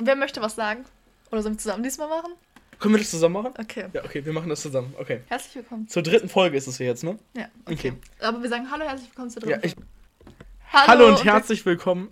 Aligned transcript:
wer 0.00 0.16
möchte 0.16 0.40
was 0.40 0.54
sagen? 0.54 0.84
Oder 1.30 1.42
sollen 1.42 1.54
wir 1.54 1.58
zusammen 1.58 1.82
diesmal 1.82 2.08
machen? 2.08 2.32
Können 2.78 2.94
wir 2.94 2.98
das 2.98 3.10
zusammen 3.10 3.34
machen? 3.34 3.54
Okay. 3.58 3.86
Ja, 3.92 4.04
okay, 4.04 4.24
wir 4.24 4.32
machen 4.32 4.48
das 4.48 4.62
zusammen. 4.62 4.94
Okay. 4.98 5.20
Herzlich 5.28 5.54
willkommen. 5.56 5.86
Zur 5.88 6.02
dritten 6.02 6.28
Folge 6.28 6.56
ist 6.56 6.66
es 6.66 6.78
hier 6.78 6.86
jetzt, 6.86 7.04
ne? 7.04 7.18
Ja. 7.34 7.46
Okay. 7.66 7.92
Aber 8.20 8.42
wir 8.42 8.48
sagen 8.48 8.70
Hallo, 8.70 8.84
herzlich 8.84 9.10
willkommen 9.10 9.30
zur 9.30 9.42
Ja, 9.46 9.58
dritten 9.58 9.66
ich, 9.66 9.74
Folge. 9.74 10.86
hallo 10.88 11.08
und 11.08 11.24
herzlich 11.24 11.66
willkommen. 11.66 12.08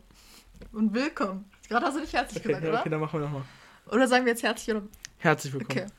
Und 0.73 0.93
willkommen. 0.93 1.51
Gerade 1.69 1.87
hast 1.87 1.97
du 1.97 2.01
nicht 2.01 2.13
herzlich 2.13 2.39
Okay, 2.39 2.49
gesagt, 2.49 2.65
ja, 2.65 2.71
oder? 2.71 2.81
okay, 2.81 2.91
dann 2.91 3.01
machen 3.01 3.21
wir 3.21 3.27
nochmal. 3.27 3.43
Oder 3.91 4.07
sagen 4.07 4.25
wir 4.27 4.33
jetzt 4.33 4.43
herzlich 4.43 4.77
oder. 4.77 4.87
Herzlich 5.19 5.53
willkommen. 5.53 5.85
Okay. 5.85 5.93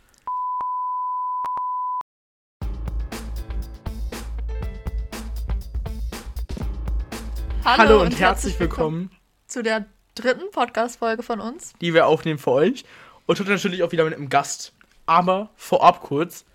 Hallo, 7.66 8.02
und, 8.02 8.20
herzlich 8.20 8.60
willkommen, 8.60 9.12
zu 9.48 9.62
der 9.62 9.86
dritten 10.22 10.52
Podcast-Folge 10.52 11.24
von 11.24 11.40
uns. 11.40 11.74
die 11.82 11.94
wir 11.94 12.08
aufnehmen 12.08 12.40
für 12.40 12.52
euch. 12.52 12.86
Und 13.26 13.40
heute 13.40 13.52
natürlich 13.52 13.84
auch 13.84 13.92
wieder 13.92 14.06
mit 14.06 14.16
einem 14.16 14.30
Gast. 14.30 14.74
Aber 15.06 15.50
vorab 15.56 16.02
kurz, 16.02 16.46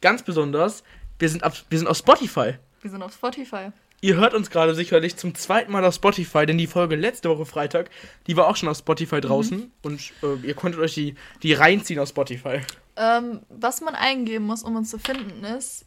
ganz 0.00 0.22
besonders, 0.22 0.82
wir 1.18 1.28
sind, 1.28 1.44
ab, 1.44 1.54
wir 1.68 1.78
sind 1.78 1.88
auf 1.88 1.96
Spotify. 1.96 2.54
Wir 2.82 2.90
sind 2.90 3.02
auf 3.02 3.14
Spotify. 3.14 3.70
Ihr 4.00 4.16
hört 4.16 4.34
uns 4.34 4.50
gerade 4.50 4.74
sicherlich 4.74 5.16
zum 5.16 5.34
zweiten 5.34 5.72
Mal 5.72 5.84
auf 5.84 5.94
Spotify, 5.94 6.44
denn 6.44 6.58
die 6.58 6.66
Folge 6.66 6.94
letzte 6.94 7.30
Woche 7.30 7.46
Freitag, 7.46 7.88
die 8.26 8.36
war 8.36 8.48
auch 8.48 8.56
schon 8.56 8.68
auf 8.68 8.76
Spotify 8.76 9.20
draußen. 9.20 9.72
Und 9.82 10.12
äh, 10.22 10.46
ihr 10.46 10.54
konntet 10.54 10.80
euch 10.80 10.94
die, 10.94 11.14
die 11.42 11.54
reinziehen 11.54 11.98
auf 11.98 12.10
Spotify. 12.10 12.60
Ähm, 12.96 13.40
was 13.48 13.80
man 13.80 13.94
eingeben 13.94 14.44
muss, 14.44 14.62
um 14.62 14.76
uns 14.76 14.90
zu 14.90 14.98
finden, 14.98 15.42
ist 15.44 15.84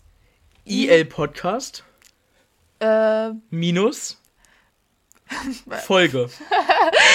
IL 0.66 1.06
Podcast 1.06 1.84
äh, 2.80 3.30
minus 3.50 4.20
Folge. 5.86 6.30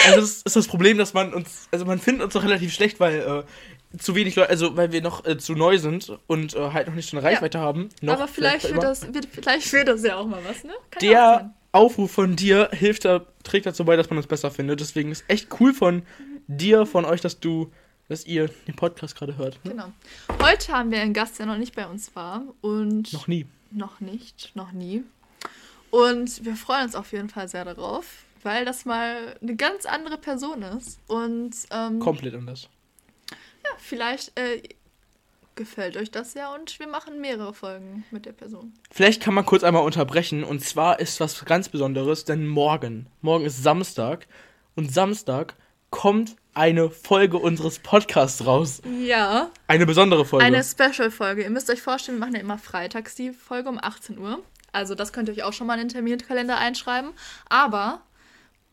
Also 0.06 0.20
das 0.20 0.42
ist 0.42 0.56
das 0.56 0.66
Problem, 0.68 0.98
dass 0.98 1.14
man 1.14 1.32
uns, 1.32 1.68
also 1.70 1.84
man 1.84 1.98
findet 1.98 2.24
uns 2.24 2.34
doch 2.34 2.44
relativ 2.44 2.72
schlecht, 2.72 3.00
weil 3.00 3.20
äh, 3.94 3.98
zu 3.98 4.14
wenig 4.14 4.36
Leute, 4.36 4.50
also 4.50 4.76
weil 4.76 4.92
wir 4.92 5.02
noch 5.02 5.24
äh, 5.26 5.38
zu 5.38 5.54
neu 5.54 5.78
sind 5.78 6.18
und 6.26 6.54
äh, 6.54 6.70
halt 6.72 6.88
noch 6.88 6.94
nicht 6.94 7.10
so 7.10 7.16
eine 7.16 7.26
Reichweite 7.26 7.58
haben. 7.58 7.88
Noch, 8.00 8.14
aber 8.14 8.28
vielleicht 8.28 8.64
wird, 8.64 8.72
immer. 8.74 8.82
das, 8.82 9.12
wird, 9.12 9.26
vielleicht 9.30 9.72
wird 9.72 9.88
das 9.88 10.02
ja 10.02 10.16
auch 10.16 10.26
mal 10.26 10.40
was, 10.46 10.64
ne? 10.64 10.72
Kann 10.90 11.04
ja 11.08 11.38
Der. 11.38 11.54
Aufruf 11.72 12.10
von 12.12 12.36
dir 12.36 12.68
hilft 12.72 13.06
da, 13.06 13.24
trägt 13.44 13.64
dazu 13.64 13.84
bei, 13.86 13.96
dass 13.96 14.10
man 14.10 14.18
uns 14.18 14.26
besser 14.26 14.50
findet. 14.50 14.80
Deswegen 14.80 15.10
ist 15.10 15.24
echt 15.28 15.48
cool 15.58 15.72
von 15.72 16.02
dir, 16.46 16.84
von 16.84 17.06
euch, 17.06 17.22
dass 17.22 17.40
du, 17.40 17.72
dass 18.08 18.26
ihr 18.26 18.50
den 18.66 18.76
Podcast 18.76 19.16
gerade 19.16 19.38
hört. 19.38 19.58
Ne? 19.64 19.70
Genau. 19.70 19.92
Heute 20.42 20.72
haben 20.72 20.90
wir 20.90 21.00
einen 21.00 21.14
Gast, 21.14 21.38
der 21.38 21.46
noch 21.46 21.56
nicht 21.56 21.74
bei 21.74 21.86
uns 21.86 22.14
war. 22.14 22.42
Und 22.60 23.10
Noch 23.14 23.26
nie. 23.26 23.46
Noch 23.70 24.00
nicht, 24.00 24.52
noch 24.54 24.72
nie. 24.72 25.02
Und 25.92 26.42
wir 26.44 26.56
freuen 26.56 26.84
uns 26.84 26.94
auf 26.94 27.12
jeden 27.12 27.28
Fall 27.28 27.48
sehr 27.48 27.66
darauf, 27.66 28.06
weil 28.42 28.64
das 28.64 28.86
mal 28.86 29.36
eine 29.42 29.56
ganz 29.56 29.84
andere 29.84 30.16
Person 30.16 30.62
ist. 30.62 30.98
Und 31.06 31.52
ähm, 31.70 31.98
Komplett 32.00 32.34
anders. 32.34 32.68
ja, 33.30 33.70
vielleicht 33.76 34.32
äh, 34.38 34.62
gefällt 35.54 35.98
euch 35.98 36.10
das 36.10 36.32
ja 36.32 36.54
und 36.54 36.78
wir 36.80 36.86
machen 36.88 37.20
mehrere 37.20 37.52
Folgen 37.52 38.04
mit 38.10 38.24
der 38.24 38.32
Person. 38.32 38.72
Vielleicht 38.90 39.22
kann 39.22 39.34
man 39.34 39.44
kurz 39.44 39.64
einmal 39.64 39.82
unterbrechen. 39.84 40.44
Und 40.44 40.64
zwar 40.64 40.98
ist 40.98 41.20
was 41.20 41.44
ganz 41.44 41.68
Besonderes, 41.68 42.24
denn 42.24 42.46
morgen, 42.46 43.06
morgen 43.20 43.44
ist 43.44 43.62
Samstag. 43.62 44.26
Und 44.76 44.90
Samstag 44.94 45.54
kommt 45.90 46.36
eine 46.54 46.88
Folge 46.88 47.36
unseres 47.36 47.80
Podcasts 47.80 48.46
raus. 48.46 48.80
Ja, 49.04 49.50
Eine 49.66 49.84
besondere 49.84 50.24
Folge. 50.24 50.46
eine 50.46 50.64
Special-Folge. 50.64 51.42
Ihr 51.42 51.50
müsst 51.50 51.68
euch 51.68 51.82
vorstellen, 51.82 52.16
wir 52.16 52.20
machen 52.20 52.34
ja 52.36 52.40
immer 52.40 52.56
freitags 52.56 53.14
die 53.14 53.32
Folge 53.32 53.68
um 53.68 53.78
18 53.78 54.16
Uhr. 54.18 54.42
Also 54.72 54.94
das 54.94 55.12
könnt 55.12 55.28
ihr 55.28 55.34
euch 55.34 55.42
auch 55.42 55.52
schon 55.52 55.66
mal 55.66 55.74
in 55.74 55.80
den 55.80 55.88
Terminkalender 55.90 56.58
einschreiben. 56.58 57.12
Aber 57.48 58.02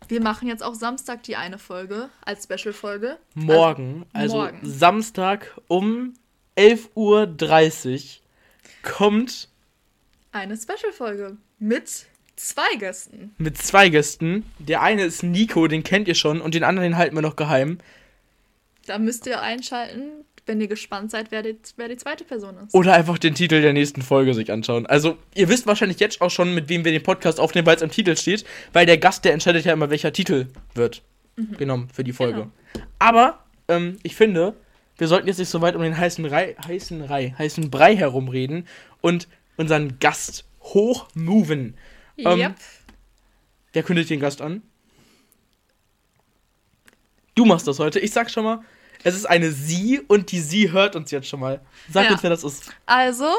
wir 0.08 0.22
machen 0.22 0.48
jetzt 0.48 0.64
auch 0.64 0.74
Samstag 0.76 1.24
die 1.24 1.36
eine 1.36 1.58
Folge 1.58 2.10
als 2.26 2.46
Special-Folge. 2.46 3.18
morgen, 3.36 4.06
also, 4.14 4.38
morgen. 4.38 4.60
Samstag 4.64 5.60
um 5.68 6.14
11.30 6.58 6.90
Uhr 6.96 8.92
kommt 8.92 9.50
Eine 10.32 10.56
Special-Folge 10.58 11.38
mit 11.60 12.06
zwei 12.36 12.76
Gästen. 12.78 13.36
mit 13.38 13.58
zwei 13.58 13.90
Gästen. 13.90 14.46
Der 14.60 14.82
eine 14.82 15.04
ist 15.04 15.24
Nico, 15.24 15.68
den 15.68 15.84
kennt 15.84 16.08
ihr 16.08 16.16
schon, 16.16 16.40
und 16.40 16.54
den 16.56 16.64
anderen 16.64 16.92
den 16.92 16.98
halten 16.98 17.16
wir 17.16 17.22
noch 17.22 17.36
geheim. 17.36 17.80
Da 18.86 18.98
müsst 18.98 19.28
ihr 19.28 19.42
einschalten, 19.42 20.26
wenn 20.50 20.60
ihr 20.60 20.68
gespannt 20.68 21.12
seid, 21.12 21.32
wer 21.32 21.44
die, 21.44 21.58
wer 21.78 21.88
die 21.88 21.96
zweite 21.96 22.26
Person 22.26 22.58
ist. 22.58 22.74
Oder 22.74 22.94
einfach 22.94 23.18
den 23.18 23.36
Titel 23.36 23.62
der 23.62 23.72
nächsten 23.72 24.02
Folge 24.02 24.34
sich 24.34 24.52
anschauen. 24.52 24.86
Also, 24.88 25.18
ihr 25.36 25.48
wisst 25.48 25.68
wahrscheinlich 25.68 26.00
jetzt 26.00 26.20
auch 26.20 26.32
schon, 26.32 26.54
mit 26.54 26.68
wem 26.68 26.84
wir 26.84 26.92
den 26.92 27.04
Podcast 27.04 27.40
aufnehmen, 27.40 27.68
weil 27.68 27.78
es 27.78 27.82
im 27.84 27.92
Titel 27.92 28.18
steht, 28.18 28.44
weil 28.74 28.86
der 28.86 28.98
Gast, 28.98 29.24
der 29.24 29.34
entscheidet 29.34 29.64
ja 29.64 29.74
immer, 29.74 29.90
welcher 29.90 30.12
Titel 30.12 30.48
wird 30.74 31.04
genommen 31.58 31.88
für 31.94 32.04
die 32.04 32.12
Folge. 32.12 32.50
Aber, 32.98 33.46
ähm, 33.70 33.98
ich 34.04 34.16
finde, 34.16 34.56
wir 34.98 35.08
sollten 35.08 35.28
jetzt 35.28 35.38
nicht 35.38 35.50
so 35.50 35.62
weit 35.62 35.76
um 35.76 35.82
den 35.84 35.98
heißen 35.98 36.26
Rei, 36.26 36.56
heißen 36.68 37.04
Rei, 37.04 37.34
heißen 37.38 37.70
Brei 37.70 37.96
herumreden 37.96 38.68
und 39.00 39.30
unseren 39.56 40.00
Gast 40.00 40.46
hochmoven. 40.62 41.76
ähm, 42.18 42.40
yep. 42.40 42.56
Wer 43.72 43.84
kündigt 43.84 44.10
den 44.10 44.20
Gast 44.20 44.42
an? 44.42 44.64
Du 47.36 47.46
machst 47.46 47.68
das 47.68 47.80
heute. 47.80 48.00
Ich 48.00 48.12
sag 48.12 48.30
schon 48.30 48.44
mal, 48.44 48.62
es 49.04 49.16
ist 49.16 49.26
eine 49.26 49.52
Sie 49.52 50.00
und 50.00 50.32
die 50.32 50.40
Sie 50.42 50.72
hört 50.72 50.96
uns 50.96 51.12
jetzt 51.12 51.28
schon 51.28 51.40
mal. 51.40 51.62
Sag 51.92 52.06
Ja. 52.06 52.12
uns, 52.12 52.24
wer 52.24 52.30
das 52.30 52.44
ist. 52.44 52.72
Also, 52.86 53.32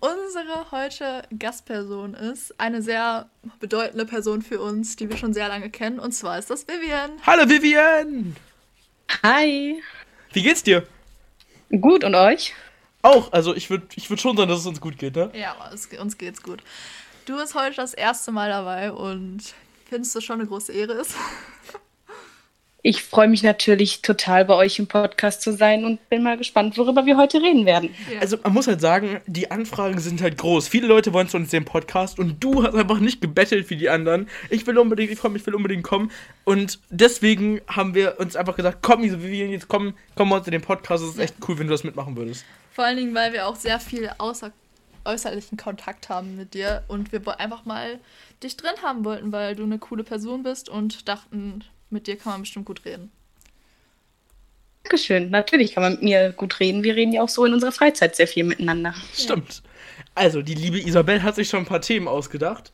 unsere 0.00 0.70
heute 0.70 1.22
Gastperson 1.38 2.14
ist 2.14 2.58
eine 2.60 2.82
sehr 2.82 3.28
bedeutende 3.60 4.04
Person 4.06 4.42
für 4.42 4.60
uns, 4.60 4.96
die 4.96 5.08
wir 5.08 5.16
schon 5.16 5.32
sehr 5.34 5.48
lange 5.48 5.70
kennen. 5.70 5.98
Und 5.98 6.12
zwar 6.12 6.38
ist 6.38 6.50
das 6.50 6.66
Vivian. 6.68 7.12
Hallo 7.26 7.48
Vivian! 7.48 8.36
Hi. 9.22 9.82
Wie 10.32 10.42
geht's 10.42 10.62
dir? 10.62 10.86
Gut 11.70 12.04
und 12.04 12.14
euch? 12.14 12.54
Auch, 13.02 13.32
also 13.32 13.54
ich 13.54 13.68
würde 13.70 13.86
ich 13.96 14.08
würd 14.10 14.20
schon 14.20 14.36
sagen, 14.36 14.48
dass 14.48 14.60
es 14.60 14.66
uns 14.66 14.80
gut 14.80 14.98
geht, 14.98 15.14
ne? 15.16 15.30
Ja, 15.34 15.54
es, 15.72 15.86
uns 15.98 16.16
geht's 16.18 16.42
gut. 16.42 16.62
Du 17.26 17.36
bist 17.36 17.54
heute 17.54 17.76
das 17.76 17.94
erste 17.94 18.32
Mal 18.32 18.48
dabei 18.50 18.92
und 18.92 19.42
findest 19.88 20.14
du 20.14 20.20
schon 20.20 20.40
eine 20.40 20.48
große 20.48 20.72
Ehre 20.72 20.92
ist? 20.94 21.14
Ich 22.86 23.02
freue 23.02 23.28
mich 23.28 23.42
natürlich 23.42 24.02
total 24.02 24.44
bei 24.44 24.52
euch 24.52 24.78
im 24.78 24.86
Podcast 24.86 25.40
zu 25.40 25.54
sein 25.54 25.86
und 25.86 26.06
bin 26.10 26.22
mal 26.22 26.36
gespannt, 26.36 26.76
worüber 26.76 27.06
wir 27.06 27.16
heute 27.16 27.40
reden 27.40 27.64
werden. 27.64 27.94
Ja. 28.12 28.20
Also 28.20 28.36
man 28.42 28.52
muss 28.52 28.66
halt 28.66 28.82
sagen, 28.82 29.22
die 29.26 29.50
Anfragen 29.50 29.98
sind 30.00 30.20
halt 30.20 30.36
groß. 30.36 30.68
Viele 30.68 30.86
Leute 30.86 31.14
wollen 31.14 31.26
zu 31.26 31.38
uns 31.38 31.48
den 31.48 31.64
Podcast 31.64 32.18
und 32.18 32.44
du 32.44 32.62
hast 32.62 32.74
einfach 32.74 33.00
nicht 33.00 33.22
gebettelt 33.22 33.70
wie 33.70 33.76
die 33.76 33.88
anderen. 33.88 34.28
Ich 34.50 34.66
will 34.66 34.76
unbedingt, 34.76 35.10
ich 35.10 35.18
komme, 35.18 35.38
ich 35.38 35.46
will 35.46 35.54
unbedingt 35.54 35.82
kommen. 35.82 36.10
Und 36.44 36.78
deswegen 36.90 37.62
haben 37.68 37.94
wir 37.94 38.20
uns 38.20 38.36
einfach 38.36 38.54
gesagt, 38.54 38.80
komm, 38.82 39.02
Vivian, 39.02 39.48
jetzt 39.48 39.68
komm, 39.68 39.94
komm 40.14 40.28
mal 40.28 40.44
zu 40.44 40.50
dem 40.50 40.60
Podcast. 40.60 41.04
Es 41.04 41.12
ist 41.12 41.18
echt 41.18 41.36
cool, 41.48 41.58
wenn 41.58 41.68
du 41.68 41.72
das 41.72 41.84
mitmachen 41.84 42.18
würdest. 42.18 42.44
Vor 42.70 42.84
allen 42.84 42.98
Dingen, 42.98 43.14
weil 43.14 43.32
wir 43.32 43.46
auch 43.46 43.56
sehr 43.56 43.80
viel 43.80 44.10
außer 44.18 44.52
äußerlichen 45.06 45.56
Kontakt 45.56 46.10
haben 46.10 46.36
mit 46.36 46.52
dir 46.52 46.84
und 46.88 47.12
wir 47.12 47.40
einfach 47.40 47.64
mal 47.64 47.98
dich 48.42 48.58
drin 48.58 48.74
haben 48.82 49.06
wollten, 49.06 49.32
weil 49.32 49.56
du 49.56 49.62
eine 49.62 49.78
coole 49.78 50.04
Person 50.04 50.42
bist 50.42 50.68
und 50.68 51.08
dachten, 51.08 51.64
mit 51.94 52.06
dir 52.06 52.16
kann 52.16 52.32
man 52.32 52.40
bestimmt 52.42 52.66
gut 52.66 52.84
reden. 52.84 53.10
Dankeschön. 54.82 55.30
Natürlich 55.30 55.72
kann 55.72 55.82
man 55.82 55.92
mit 55.92 56.02
mir 56.02 56.32
gut 56.32 56.60
reden. 56.60 56.82
Wir 56.82 56.94
reden 56.94 57.12
ja 57.12 57.22
auch 57.22 57.28
so 57.30 57.46
in 57.46 57.54
unserer 57.54 57.72
Freizeit 57.72 58.14
sehr 58.16 58.28
viel 58.28 58.44
miteinander. 58.44 58.94
Stimmt. 59.14 59.62
Also, 60.14 60.42
die 60.42 60.54
liebe 60.54 60.78
Isabel 60.78 61.22
hat 61.22 61.36
sich 61.36 61.48
schon 61.48 61.60
ein 61.60 61.66
paar 61.66 61.80
Themen 61.80 62.06
ausgedacht. 62.06 62.72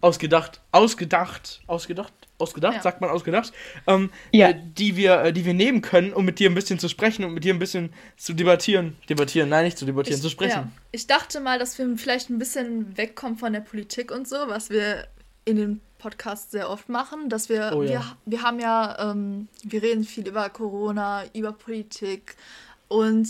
Ausgedacht, 0.00 0.60
ausgedacht, 0.72 1.62
ausgedacht, 1.68 2.12
ausgedacht, 2.38 2.74
Ja. 2.74 2.82
sagt 2.82 3.00
man 3.00 3.08
ausgedacht, 3.10 3.52
ähm, 3.86 4.10
Ja. 4.32 4.48
äh, 4.48 4.54
die, 4.76 4.96
wir, 4.96 5.22
äh, 5.22 5.32
die 5.32 5.44
wir 5.44 5.54
nehmen 5.54 5.80
können, 5.80 6.12
um 6.12 6.24
mit 6.24 6.40
dir 6.40 6.50
ein 6.50 6.56
bisschen 6.56 6.80
zu 6.80 6.88
sprechen 6.88 7.24
und 7.24 7.32
mit 7.34 7.44
dir 7.44 7.54
ein 7.54 7.60
bisschen 7.60 7.92
zu 8.16 8.32
debattieren. 8.32 8.96
Debattieren, 9.08 9.48
nein, 9.48 9.64
nicht 9.66 9.78
zu 9.78 9.84
debattieren, 9.86 10.20
zu 10.20 10.28
sprechen. 10.28 10.50
Ja, 10.50 10.72
ich 10.90 11.06
dachte 11.06 11.38
mal, 11.38 11.60
dass 11.60 11.78
wir 11.78 11.86
vielleicht 11.96 12.30
ein 12.30 12.40
bisschen 12.40 12.96
wegkommen 12.96 13.38
von 13.38 13.52
der 13.52 13.60
Politik 13.60 14.10
und 14.10 14.26
so, 14.26 14.34
was 14.48 14.70
wir 14.70 15.06
in 15.44 15.56
den 15.56 15.80
Podcasts 15.98 16.50
sehr 16.50 16.68
oft 16.68 16.88
machen, 16.88 17.28
dass 17.28 17.48
wir, 17.48 17.72
Oh 17.74 17.82
ja. 17.82 17.90
wir, 17.90 18.16
wir 18.26 18.42
haben 18.42 18.60
ja, 18.60 19.10
ähm, 19.10 19.48
wir 19.62 19.82
reden 19.82 20.04
viel 20.04 20.26
über 20.26 20.48
Corona, 20.50 21.24
über 21.34 21.52
Politik 21.52 22.36
und 22.88 23.28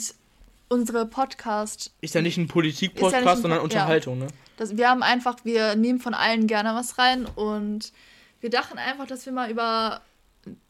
unsere 0.69 1.06
Podcast 1.06 1.92
Ist 2.00 2.14
ja 2.14 2.22
nicht 2.22 2.38
ein 2.38 2.46
ja 2.46 2.52
Politik-Podcast, 2.52 3.26
ein 3.26 3.42
sondern 3.42 3.60
Unterhaltung, 3.60 4.19
ne? 4.19 4.28
Das, 4.56 4.76
wir 4.76 4.88
haben 4.88 5.02
einfach, 5.02 5.36
wir 5.44 5.76
nehmen 5.76 6.00
von 6.00 6.14
allen 6.14 6.46
gerne 6.46 6.75
was 6.75 6.98
rein 6.98 7.26
und 7.26 7.92
wir 8.40 8.50
dachten 8.50 8.78
einfach, 8.78 9.06
dass 9.06 9.26
wir 9.26 9.32
mal 9.32 9.50
über 9.50 10.00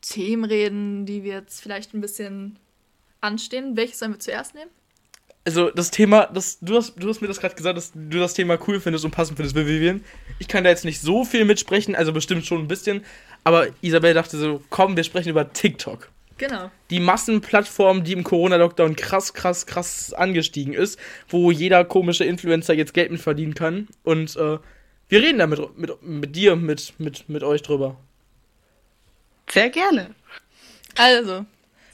Themen 0.01 0.45
reden, 0.45 1.07
die 1.07 1.23
wir 1.23 1.35
jetzt 1.35 1.61
vielleicht 1.61 1.95
ein 1.95 2.01
bisschen 2.01 2.59
anstehen. 3.21 3.77
Welches 3.77 3.99
sollen 3.99 4.13
wir 4.13 4.19
zuerst 4.19 4.55
nehmen? 4.55 4.71
Also, 5.45 5.71
das 5.71 5.91
Thema, 5.91 6.27
das, 6.33 6.59
du, 6.61 6.77
hast, 6.77 6.95
du 6.97 7.09
hast 7.09 7.21
mir 7.21 7.29
das 7.29 7.41
gerade 7.41 7.55
gesagt, 7.55 7.77
dass 7.77 7.93
du 7.93 8.19
das 8.19 8.35
Thema 8.35 8.59
cool 8.69 8.79
findest 8.81 9.05
und 9.05 9.11
passend 9.11 9.37
findest, 9.37 9.57
Vivian. 9.57 10.05
Ich 10.39 10.47
kann 10.47 10.63
da 10.63 10.71
jetzt 10.71 10.85
nicht 10.85 11.01
so 11.01 11.25
viel 11.25 11.45
mitsprechen, 11.45 11.97
also 11.97 12.13
bestimmt 12.13 12.47
schon 12.47 12.61
ein 12.61 12.69
bisschen. 12.69 13.05
Aber 13.45 13.67
Isabel 13.81 14.15
dachte 14.15 14.39
so, 14.39 14.63
komm, 14.71 14.97
wir 14.97 15.05
sprechen 15.05 15.31
über 15.31 15.53
TikTok. 15.53 16.09
Genau. 16.39 16.73
die 16.91 16.99
Massenplattform, 16.99 18.03
die 18.03 18.13
im 18.13 18.25
Corona-Lockdown 18.25 18.97
krass, 18.97 19.33
krass, 19.33 19.65
krass 19.67 20.13
angestiegen 20.13 20.75
ist, 20.75 20.99
wo 21.29 21.53
jeder 21.53 21.85
komische 21.85 22.25
Influencer 22.25 22.75
jetzt 22.75 22.95
Geld 22.95 23.13
mit 23.13 23.21
verdienen 23.21 23.55
kann. 23.55 23.87
Und 24.03 24.35
äh, 24.35 24.59
wir 25.09 25.23
reden 25.23 25.39
da 25.39 25.47
mit, 25.47 25.79
mit, 25.79 26.03
mit 26.03 26.35
dir, 26.35 26.57
mit, 26.57 26.95
mit, 26.99 27.29
mit 27.29 27.45
euch 27.45 27.63
drüber. 27.63 27.97
Sehr 29.49 29.71
gerne. 29.71 30.15
Also, 30.97 31.47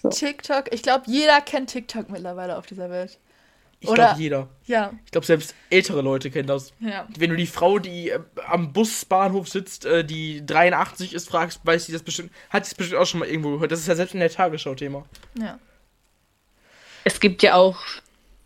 So. 0.03 0.09
TikTok, 0.09 0.73
ich 0.73 0.83
glaube, 0.83 1.05
jeder 1.07 1.41
kennt 1.41 1.71
TikTok 1.71 2.09
mittlerweile 2.09 2.57
auf 2.57 2.67
dieser 2.67 2.89
Welt. 2.89 3.19
Ich 3.81 3.95
glaube, 3.95 4.15
jeder. 4.19 4.49
Ja. 4.67 4.93
Ich 5.05 5.13
glaube, 5.13 5.27
selbst 5.27 5.55
ältere 5.71 6.03
Leute 6.03 6.31
kennen 6.31 6.49
das. 6.49 6.73
Ja. 6.81 7.07
Wenn 7.17 7.31
du 7.31 7.37
die 7.37 7.47
Frau, 7.47 7.79
die 7.79 8.11
äh, 8.11 8.19
am 8.49 8.73
Busbahnhof 8.73 9.49
sitzt, 9.49 9.85
äh, 9.85 10.05
die 10.05 10.45
83 10.45 11.15
ist, 11.15 11.29
fragst, 11.29 11.61
weiß 11.65 11.87
sie 11.87 11.93
das 11.93 12.03
bestimmt, 12.03 12.33
hat 12.51 12.65
sie 12.65 12.71
das 12.71 12.77
bestimmt 12.77 13.01
auch 13.01 13.07
schon 13.07 13.21
mal 13.21 13.29
irgendwo 13.29 13.53
gehört. 13.53 13.71
Das 13.71 13.79
ist 13.79 13.87
ja 13.87 13.95
selbst 13.95 14.15
in 14.15 14.21
der 14.21 14.31
Tagesschau 14.31 14.75
Thema. 14.75 15.07
Ja. 15.39 15.59
Es 17.05 17.21
gibt 17.21 17.43
ja 17.43 17.55
auch 17.55 17.79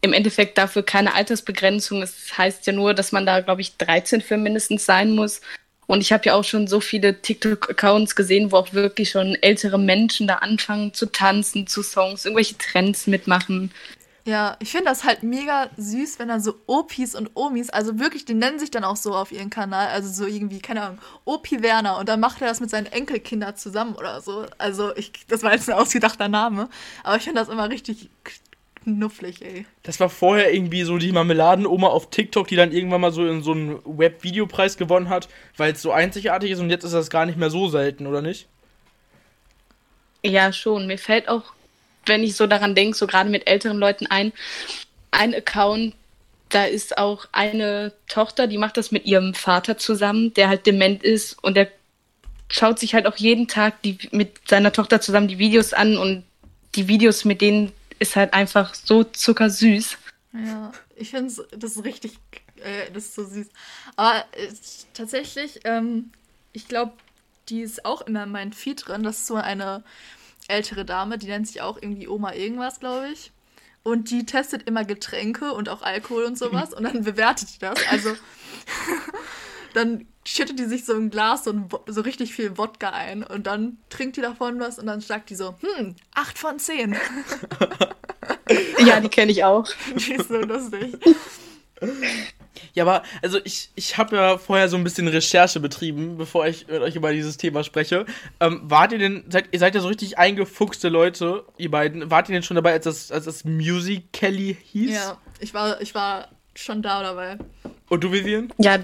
im 0.02 0.12
Endeffekt 0.12 0.58
dafür 0.58 0.82
keine 0.82 1.14
Altersbegrenzung. 1.14 2.02
Es 2.02 2.37
heißt 2.37 2.67
ja 2.67 2.73
nur, 2.75 2.93
dass 2.93 3.12
man 3.12 3.25
da, 3.25 3.40
glaube 3.40 3.62
ich, 3.62 3.76
13 3.78 4.20
für 4.20 4.37
mindestens 4.37 4.85
sein 4.85 5.12
muss. 5.12 5.40
Und 5.87 6.00
ich 6.00 6.12
habe 6.12 6.25
ja 6.26 6.35
auch 6.35 6.44
schon 6.44 6.67
so 6.67 6.81
viele 6.81 7.23
TikTok-Accounts 7.23 8.14
gesehen, 8.17 8.52
wo 8.52 8.56
auch 8.56 8.73
wirklich 8.73 9.11
schon 9.11 9.37
ältere 9.37 9.78
Menschen 9.78 10.26
da 10.26 10.37
anfangen 10.37 10.93
zu 10.94 11.06
tanzen, 11.06 11.67
zu 11.67 11.82
Songs, 11.82 12.25
irgendwelche 12.25 12.58
Trends 12.58 13.06
mitmachen. 13.06 13.73
Ja, 14.25 14.57
ich 14.61 14.71
finde 14.71 14.85
das 14.87 15.03
halt 15.03 15.25
mega 15.25 15.69
süß, 15.77 16.21
wenn 16.21 16.29
dann 16.29 16.41
so 16.41 16.55
Opis 16.67 17.17
und 17.17 17.31
Omis, 17.35 17.71
also 17.71 17.99
wirklich, 17.99 18.25
die 18.25 18.35
nennen 18.35 18.61
sich 18.61 18.71
dann 18.71 18.85
auch 18.85 18.95
so 18.95 19.15
auf 19.15 19.33
ihren 19.33 19.51
Kanal, 19.51 19.89
also 19.89 20.09
so 20.09 20.31
irgendwie, 20.31 20.61
keine 20.61 20.83
Ahnung, 20.83 20.99
Opi 21.25 21.61
Werner 21.61 21.99
und 21.99 22.09
dann 22.09 22.21
macht 22.21 22.41
er 22.41 22.47
das 22.47 22.61
mit 22.61 22.71
seinen 22.71 22.87
Enkelkindern 22.87 23.57
zusammen 23.57 23.97
oder 23.97 24.21
so. 24.21 24.47
Also 24.59 24.95
ich, 24.95 25.11
das 25.27 25.43
war 25.43 25.53
jetzt 25.53 25.69
ein 25.69 25.75
ausgedachter 25.77 26.29
Name, 26.29 26.69
aber 27.03 27.17
ich 27.17 27.25
finde 27.25 27.41
das 27.41 27.49
immer 27.49 27.69
richtig 27.69 28.11
knufflig, 28.85 29.43
ey. 29.43 29.67
Das 29.83 29.99
war 29.99 30.09
vorher 30.09 30.55
irgendwie 30.55 30.85
so 30.85 30.99
die 30.99 31.11
Marmeladenoma 31.11 31.89
auf 31.89 32.11
TikTok, 32.11 32.47
die 32.47 32.57
dann 32.57 32.71
irgendwann 32.71 33.01
mal 33.01 33.13
so 33.13 33.27
in 33.27 33.43
so 33.43 33.53
einen 33.53 33.81
Web-Videopreis 33.85 34.77
gewonnen 34.77 35.09
hat, 35.09 35.29
weil 35.57 35.73
es 35.73 35.83
so 35.83 35.91
einzigartig 35.91 36.53
ist 36.53 36.61
und 36.61 36.71
jetzt 36.71 36.85
ist 36.85 36.95
das 36.95 37.11
gar 37.11 37.27
nicht 37.27 37.39
mehr 37.39 37.51
so 37.51 37.69
selten, 37.69 38.07
oder 38.07 38.23
nicht? 38.23 38.47
Ja, 40.25 40.53
schon. 40.53 40.87
Mir 40.87 40.99
fällt 40.99 41.29
auch 41.29 41.43
wenn 42.06 42.22
ich 42.22 42.37
so 42.37 42.46
daran 42.46 42.75
denke, 42.75 42.96
so 42.96 43.06
gerade 43.06 43.31
mit 43.31 43.46
älteren 43.46 43.78
Leuten 43.78 44.06
ein, 44.06 44.32
ein 45.10 45.34
Account, 45.34 45.94
da 46.49 46.64
ist 46.64 46.99
auch 46.99 47.26
eine 47.32 47.93
Tochter, 48.08 48.46
die 48.46 48.58
macht 48.58 48.76
das 48.76 48.90
mit 48.90 49.06
ihrem 49.06 49.34
Vater 49.34 49.78
zusammen, 49.78 50.34
der 50.34 50.49
halt 50.49 50.66
dement 50.66 51.02
ist 51.02 51.43
und 51.43 51.56
der 51.56 51.69
schaut 52.49 52.78
sich 52.78 52.94
halt 52.94 53.06
auch 53.06 53.16
jeden 53.16 53.49
Tag 53.49 53.81
die, 53.82 53.99
mit 54.10 54.49
seiner 54.49 54.72
Tochter 54.72 55.00
zusammen 55.00 55.28
die 55.28 55.38
Videos 55.38 55.72
an 55.72 55.96
und 55.96 56.25
die 56.75 56.88
Videos 56.88 57.25
mit 57.25 57.40
denen 57.40 57.72
ist 57.99 58.16
halt 58.16 58.34
einfach 58.34 58.75
so 58.75 59.04
zuckersüß. 59.04 59.96
Ja, 60.32 60.72
ich 60.96 61.10
finde 61.10 61.32
das 61.56 61.76
ist 61.76 61.84
richtig, 61.84 62.19
äh, 62.56 62.90
das 62.93 63.04
ist 63.04 63.14
so 63.14 63.25
süß. 63.25 63.49
Aber 63.96 64.25
äh, 64.32 64.49
tatsächlich, 64.93 65.60
ähm, 65.64 66.10
ich 66.52 66.69
glaube, 66.69 66.93
die 67.49 67.60
ist 67.60 67.84
auch 67.84 68.02
immer 68.02 68.25
in 68.25 68.31
meinem 68.31 68.52
Feed 68.52 68.87
drin. 68.87 69.02
Das 69.02 69.19
ist 69.19 69.26
so 69.26 69.37
eine 69.37 69.82
ältere 70.49 70.85
Dame, 70.85 71.19
die 71.19 71.27
nennt 71.27 71.47
sich 71.47 71.61
auch 71.61 71.79
irgendwie 71.81 72.09
Oma 72.09 72.35
irgendwas, 72.35 72.81
glaube 72.81 73.09
ich. 73.12 73.33
Und 73.85 74.11
die 74.11 74.27
testet 74.27 74.69
immer 74.69 74.85
Getränke 74.85 75.53
und 75.53 75.69
auch 75.69 75.83
Alkohol 75.83 76.25
und 76.25 76.39
sowas 76.39 76.73
und 76.73 76.85
dann 76.85 77.03
bewertet 77.03 77.55
die 77.55 77.59
das. 77.59 77.79
Also 77.91 78.15
dann 79.75 80.06
schüttet 80.25 80.59
die 80.59 80.67
sich 80.67 80.85
so 80.85 80.94
ein 80.94 81.11
Glas 81.11 81.44
so, 81.44 81.55
so 81.87 82.00
richtig 82.03 82.33
viel 82.33 82.56
Wodka 82.59 82.91
ein 82.91 83.25
und 83.25 83.47
dann 83.47 83.79
trinkt 83.91 84.17
die 84.17 84.21
davon 84.21 84.61
was 84.61 84.79
und 84.79 84.87
dann 84.87 85.00
sagt 85.00 85.31
die 85.31 85.35
so, 85.35 85.56
hm, 85.61 85.97
8 86.15 86.39
von 86.39 86.59
10. 86.59 86.97
ja, 88.87 89.00
die 89.00 89.09
kenne 89.09 89.33
ich 89.33 89.45
auch. 89.45 89.67
Die 89.97 90.15
ist 90.15 90.29
so 90.29 90.41
lustig. 90.41 90.97
Ja, 92.75 92.84
aber 92.84 93.02
also 93.22 93.38
ich, 93.44 93.70
ich 93.75 93.96
habe 93.99 94.16
ja 94.16 94.38
vorher 94.38 94.69
so 94.69 94.76
ein 94.76 94.84
bisschen 94.84 95.08
Recherche 95.08 95.60
betrieben, 95.60 96.16
bevor 96.16 96.46
ich 96.46 96.66
mit 96.69 96.81
euch 96.81 96.96
über 96.96 97.12
dieses 97.12 97.37
Thema 97.37 97.64
spreche. 97.64 98.06
Ähm, 98.40 98.60
wart 98.64 98.93
ihr 98.93 98.99
denn, 98.99 99.25
seid, 99.28 99.46
ihr 99.52 99.58
seid 99.58 99.75
ja 99.75 99.81
so 99.81 99.88
richtig 99.88 100.19
eingefuchste 100.19 100.88
Leute, 100.88 101.44
ihr 101.58 101.70
beiden. 101.70 102.10
Wart 102.10 102.28
ihr 102.28 102.34
denn 102.34 102.43
schon 102.43 102.54
dabei, 102.56 102.72
als 102.72 102.84
das, 102.84 103.12
als 103.12 103.25
das 103.25 103.44
Musical.ly 103.44 104.56
hieß? 104.62 104.94
Ja, 104.94 105.19
ich 105.40 105.54
war, 105.54 105.81
ich 105.81 105.94
war 105.94 106.28
schon 106.54 106.82
da 106.82 107.02
dabei. 107.02 107.38
Und 107.88 108.04
du, 108.04 108.12
Vivian? 108.12 108.52
Ja, 108.58 108.78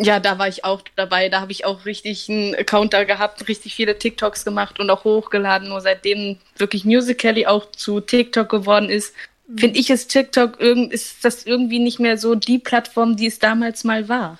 ja, 0.00 0.20
da 0.20 0.38
war 0.38 0.46
ich 0.46 0.64
auch 0.64 0.82
dabei. 0.94 1.28
Da 1.28 1.40
habe 1.40 1.50
ich 1.50 1.64
auch 1.64 1.84
richtig 1.84 2.28
einen 2.28 2.54
Account 2.54 2.92
da 2.92 3.02
gehabt, 3.02 3.48
richtig 3.48 3.74
viele 3.74 3.98
TikToks 3.98 4.44
gemacht 4.44 4.78
und 4.78 4.88
auch 4.90 5.02
hochgeladen. 5.02 5.68
Nur 5.68 5.80
seitdem 5.80 6.38
wirklich 6.56 6.84
Musical.ly 6.84 7.46
auch 7.46 7.70
zu 7.72 8.00
TikTok 8.00 8.48
geworden 8.48 8.90
ist, 8.90 9.12
finde 9.56 9.78
ich, 9.78 9.90
ist 9.90 10.08
TikTok 10.08 10.60
irgend, 10.60 10.92
ist 10.92 11.24
das 11.24 11.46
irgendwie 11.46 11.78
nicht 11.78 11.98
mehr 11.98 12.18
so 12.18 12.34
die 12.34 12.58
Plattform, 12.58 13.16
die 13.16 13.26
es 13.26 13.38
damals 13.38 13.84
mal 13.84 14.08
war. 14.08 14.38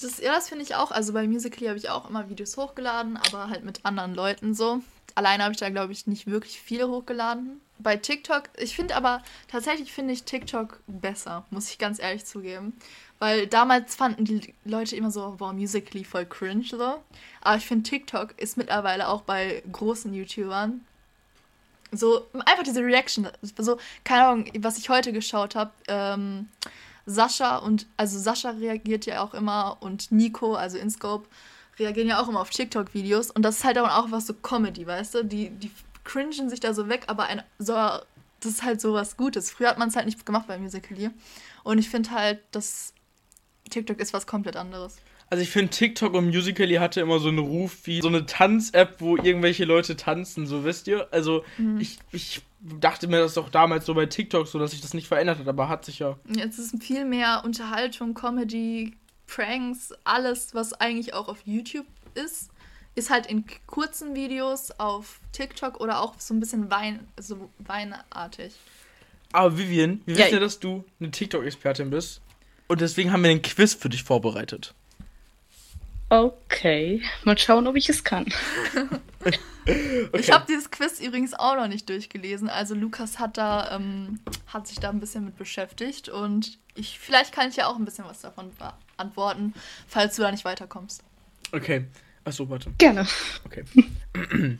Das, 0.00 0.20
ja, 0.20 0.34
das 0.34 0.48
finde 0.48 0.64
ich 0.64 0.74
auch. 0.74 0.90
Also 0.90 1.12
bei 1.12 1.26
Musical.ly 1.26 1.68
habe 1.68 1.78
ich 1.78 1.90
auch 1.90 2.08
immer 2.08 2.28
Videos 2.28 2.56
hochgeladen, 2.56 3.16
aber 3.16 3.48
halt 3.48 3.64
mit 3.64 3.80
anderen 3.84 4.14
Leuten 4.14 4.54
so. 4.54 4.80
Alleine 5.14 5.44
habe 5.44 5.52
ich 5.52 5.60
da, 5.60 5.70
glaube 5.70 5.92
ich, 5.92 6.06
nicht 6.06 6.26
wirklich 6.26 6.60
viele 6.60 6.88
hochgeladen. 6.88 7.60
Bei 7.78 7.96
TikTok, 7.96 8.44
ich 8.56 8.74
finde 8.74 8.96
aber, 8.96 9.22
tatsächlich 9.48 9.92
finde 9.92 10.12
ich 10.12 10.24
TikTok 10.24 10.80
besser, 10.86 11.44
muss 11.50 11.70
ich 11.70 11.78
ganz 11.78 12.00
ehrlich 12.00 12.24
zugeben. 12.24 12.72
Weil 13.20 13.46
damals 13.46 13.94
fanden 13.94 14.24
die 14.24 14.54
Leute 14.64 14.96
immer 14.96 15.10
so, 15.10 15.36
wow, 15.38 15.52
Musical.ly 15.52 16.04
voll 16.04 16.26
cringe 16.26 16.64
so. 16.64 17.02
Aber 17.40 17.56
ich 17.56 17.66
finde, 17.66 17.88
TikTok 17.88 18.34
ist 18.40 18.56
mittlerweile 18.56 19.08
auch 19.08 19.22
bei 19.22 19.62
großen 19.70 20.12
YouTubern 20.12 20.80
so, 21.96 22.26
einfach 22.46 22.64
diese 22.64 22.80
Reaction. 22.80 23.28
So, 23.42 23.78
keine 24.04 24.26
Ahnung, 24.26 24.50
was 24.58 24.78
ich 24.78 24.88
heute 24.88 25.12
geschaut 25.12 25.54
habe. 25.54 25.72
Ähm, 25.88 26.48
Sascha 27.06 27.58
und, 27.58 27.86
also 27.96 28.18
Sascha 28.18 28.50
reagiert 28.50 29.06
ja 29.06 29.22
auch 29.22 29.34
immer 29.34 29.76
und 29.80 30.10
Nico, 30.10 30.54
also 30.54 30.78
InScope, 30.78 31.28
reagieren 31.78 32.08
ja 32.08 32.22
auch 32.22 32.28
immer 32.28 32.40
auf 32.40 32.50
TikTok-Videos. 32.50 33.30
Und 33.30 33.42
das 33.42 33.58
ist 33.58 33.64
halt 33.64 33.78
auch 33.78 34.10
was 34.10 34.26
so 34.26 34.34
Comedy, 34.34 34.86
weißt 34.86 35.14
du? 35.14 35.24
Die, 35.24 35.50
die 35.50 35.70
cringen 36.04 36.48
sich 36.48 36.60
da 36.60 36.72
so 36.74 36.88
weg, 36.88 37.04
aber 37.08 37.24
ein, 37.24 37.42
so, 37.58 37.74
das 37.74 38.04
ist 38.52 38.62
halt 38.62 38.80
so 38.80 38.94
was 38.94 39.16
Gutes. 39.16 39.50
Früher 39.50 39.68
hat 39.68 39.78
man 39.78 39.88
es 39.88 39.96
halt 39.96 40.06
nicht 40.06 40.24
gemacht 40.24 40.46
bei 40.46 40.58
Musical.ly. 40.58 41.10
Und 41.62 41.78
ich 41.78 41.88
finde 41.88 42.10
halt, 42.10 42.40
dass 42.52 42.92
TikTok 43.70 43.98
ist 44.00 44.12
was 44.12 44.26
komplett 44.26 44.56
anderes. 44.56 44.96
Also 45.30 45.42
ich 45.42 45.50
finde 45.50 45.70
TikTok 45.70 46.14
und 46.14 46.26
Musical.ly 46.26 46.76
hatte 46.76 47.00
immer 47.00 47.18
so 47.18 47.28
einen 47.28 47.38
Ruf 47.38 47.86
wie 47.86 48.00
so 48.00 48.08
eine 48.08 48.26
Tanz-App, 48.26 48.96
wo 49.00 49.16
irgendwelche 49.16 49.64
Leute 49.64 49.96
tanzen, 49.96 50.46
so 50.46 50.64
wisst 50.64 50.86
ihr? 50.86 51.08
Also 51.12 51.44
mhm. 51.58 51.80
ich, 51.80 51.98
ich 52.12 52.42
dachte 52.60 53.08
mir 53.08 53.18
das 53.18 53.34
doch 53.34 53.48
damals 53.48 53.86
so 53.86 53.94
bei 53.94 54.06
TikTok 54.06 54.46
so, 54.46 54.58
dass 54.58 54.72
sich 54.72 54.80
das 54.80 54.94
nicht 54.94 55.08
verändert 55.08 55.38
hat, 55.38 55.48
aber 55.48 55.68
hat 55.68 55.84
sich 55.84 55.98
ja. 55.98 56.16
Jetzt 56.28 56.58
ist 56.58 56.82
viel 56.82 57.04
mehr 57.04 57.42
Unterhaltung, 57.44 58.14
Comedy, 58.14 58.94
Pranks, 59.26 59.92
alles, 60.04 60.54
was 60.54 60.72
eigentlich 60.74 61.14
auch 61.14 61.28
auf 61.28 61.38
YouTube 61.44 61.86
ist, 62.14 62.50
ist 62.94 63.10
halt 63.10 63.26
in 63.26 63.44
kurzen 63.66 64.14
Videos 64.14 64.70
auf 64.78 65.20
TikTok 65.32 65.80
oder 65.80 66.00
auch 66.00 66.14
so 66.18 66.32
ein 66.34 66.40
bisschen 66.40 66.70
Wein, 66.70 67.08
so 67.18 67.50
weinartig. 67.58 68.54
Aber 69.32 69.58
Vivian, 69.58 70.00
wir 70.06 70.14
ja, 70.14 70.24
wissen 70.26 70.34
ja, 70.34 70.40
dass 70.40 70.60
du 70.60 70.84
eine 71.00 71.10
TikTok-Expertin 71.10 71.90
bist. 71.90 72.20
Und 72.68 72.80
deswegen 72.80 73.12
haben 73.12 73.24
wir 73.24 73.30
einen 73.30 73.42
Quiz 73.42 73.74
für 73.74 73.88
dich 73.88 74.04
vorbereitet. 74.04 74.74
Okay, 76.14 77.02
mal 77.24 77.36
schauen, 77.36 77.66
ob 77.66 77.74
ich 77.74 77.88
es 77.88 78.04
kann. 78.04 78.26
okay. 79.20 80.08
Ich 80.12 80.30
habe 80.30 80.44
dieses 80.48 80.70
Quiz 80.70 81.00
übrigens 81.00 81.34
auch 81.34 81.56
noch 81.56 81.66
nicht 81.66 81.88
durchgelesen. 81.88 82.48
Also 82.48 82.74
Lukas 82.74 83.18
hat 83.18 83.36
da 83.36 83.74
ähm, 83.74 84.20
hat 84.46 84.68
sich 84.68 84.78
da 84.78 84.90
ein 84.90 85.00
bisschen 85.00 85.24
mit 85.24 85.36
beschäftigt 85.36 86.08
und 86.08 86.58
ich 86.74 87.00
vielleicht 87.00 87.32
kann 87.32 87.48
ich 87.48 87.56
ja 87.56 87.66
auch 87.66 87.76
ein 87.76 87.84
bisschen 87.84 88.04
was 88.04 88.20
davon 88.20 88.52
beantworten, 88.96 89.54
falls 89.88 90.14
du 90.16 90.22
da 90.22 90.30
nicht 90.30 90.44
weiterkommst. 90.44 91.02
Okay. 91.52 91.86
Achso, 92.24 92.48
warte. 92.48 92.70
Gerne. 92.78 93.06
Okay. 93.44 93.64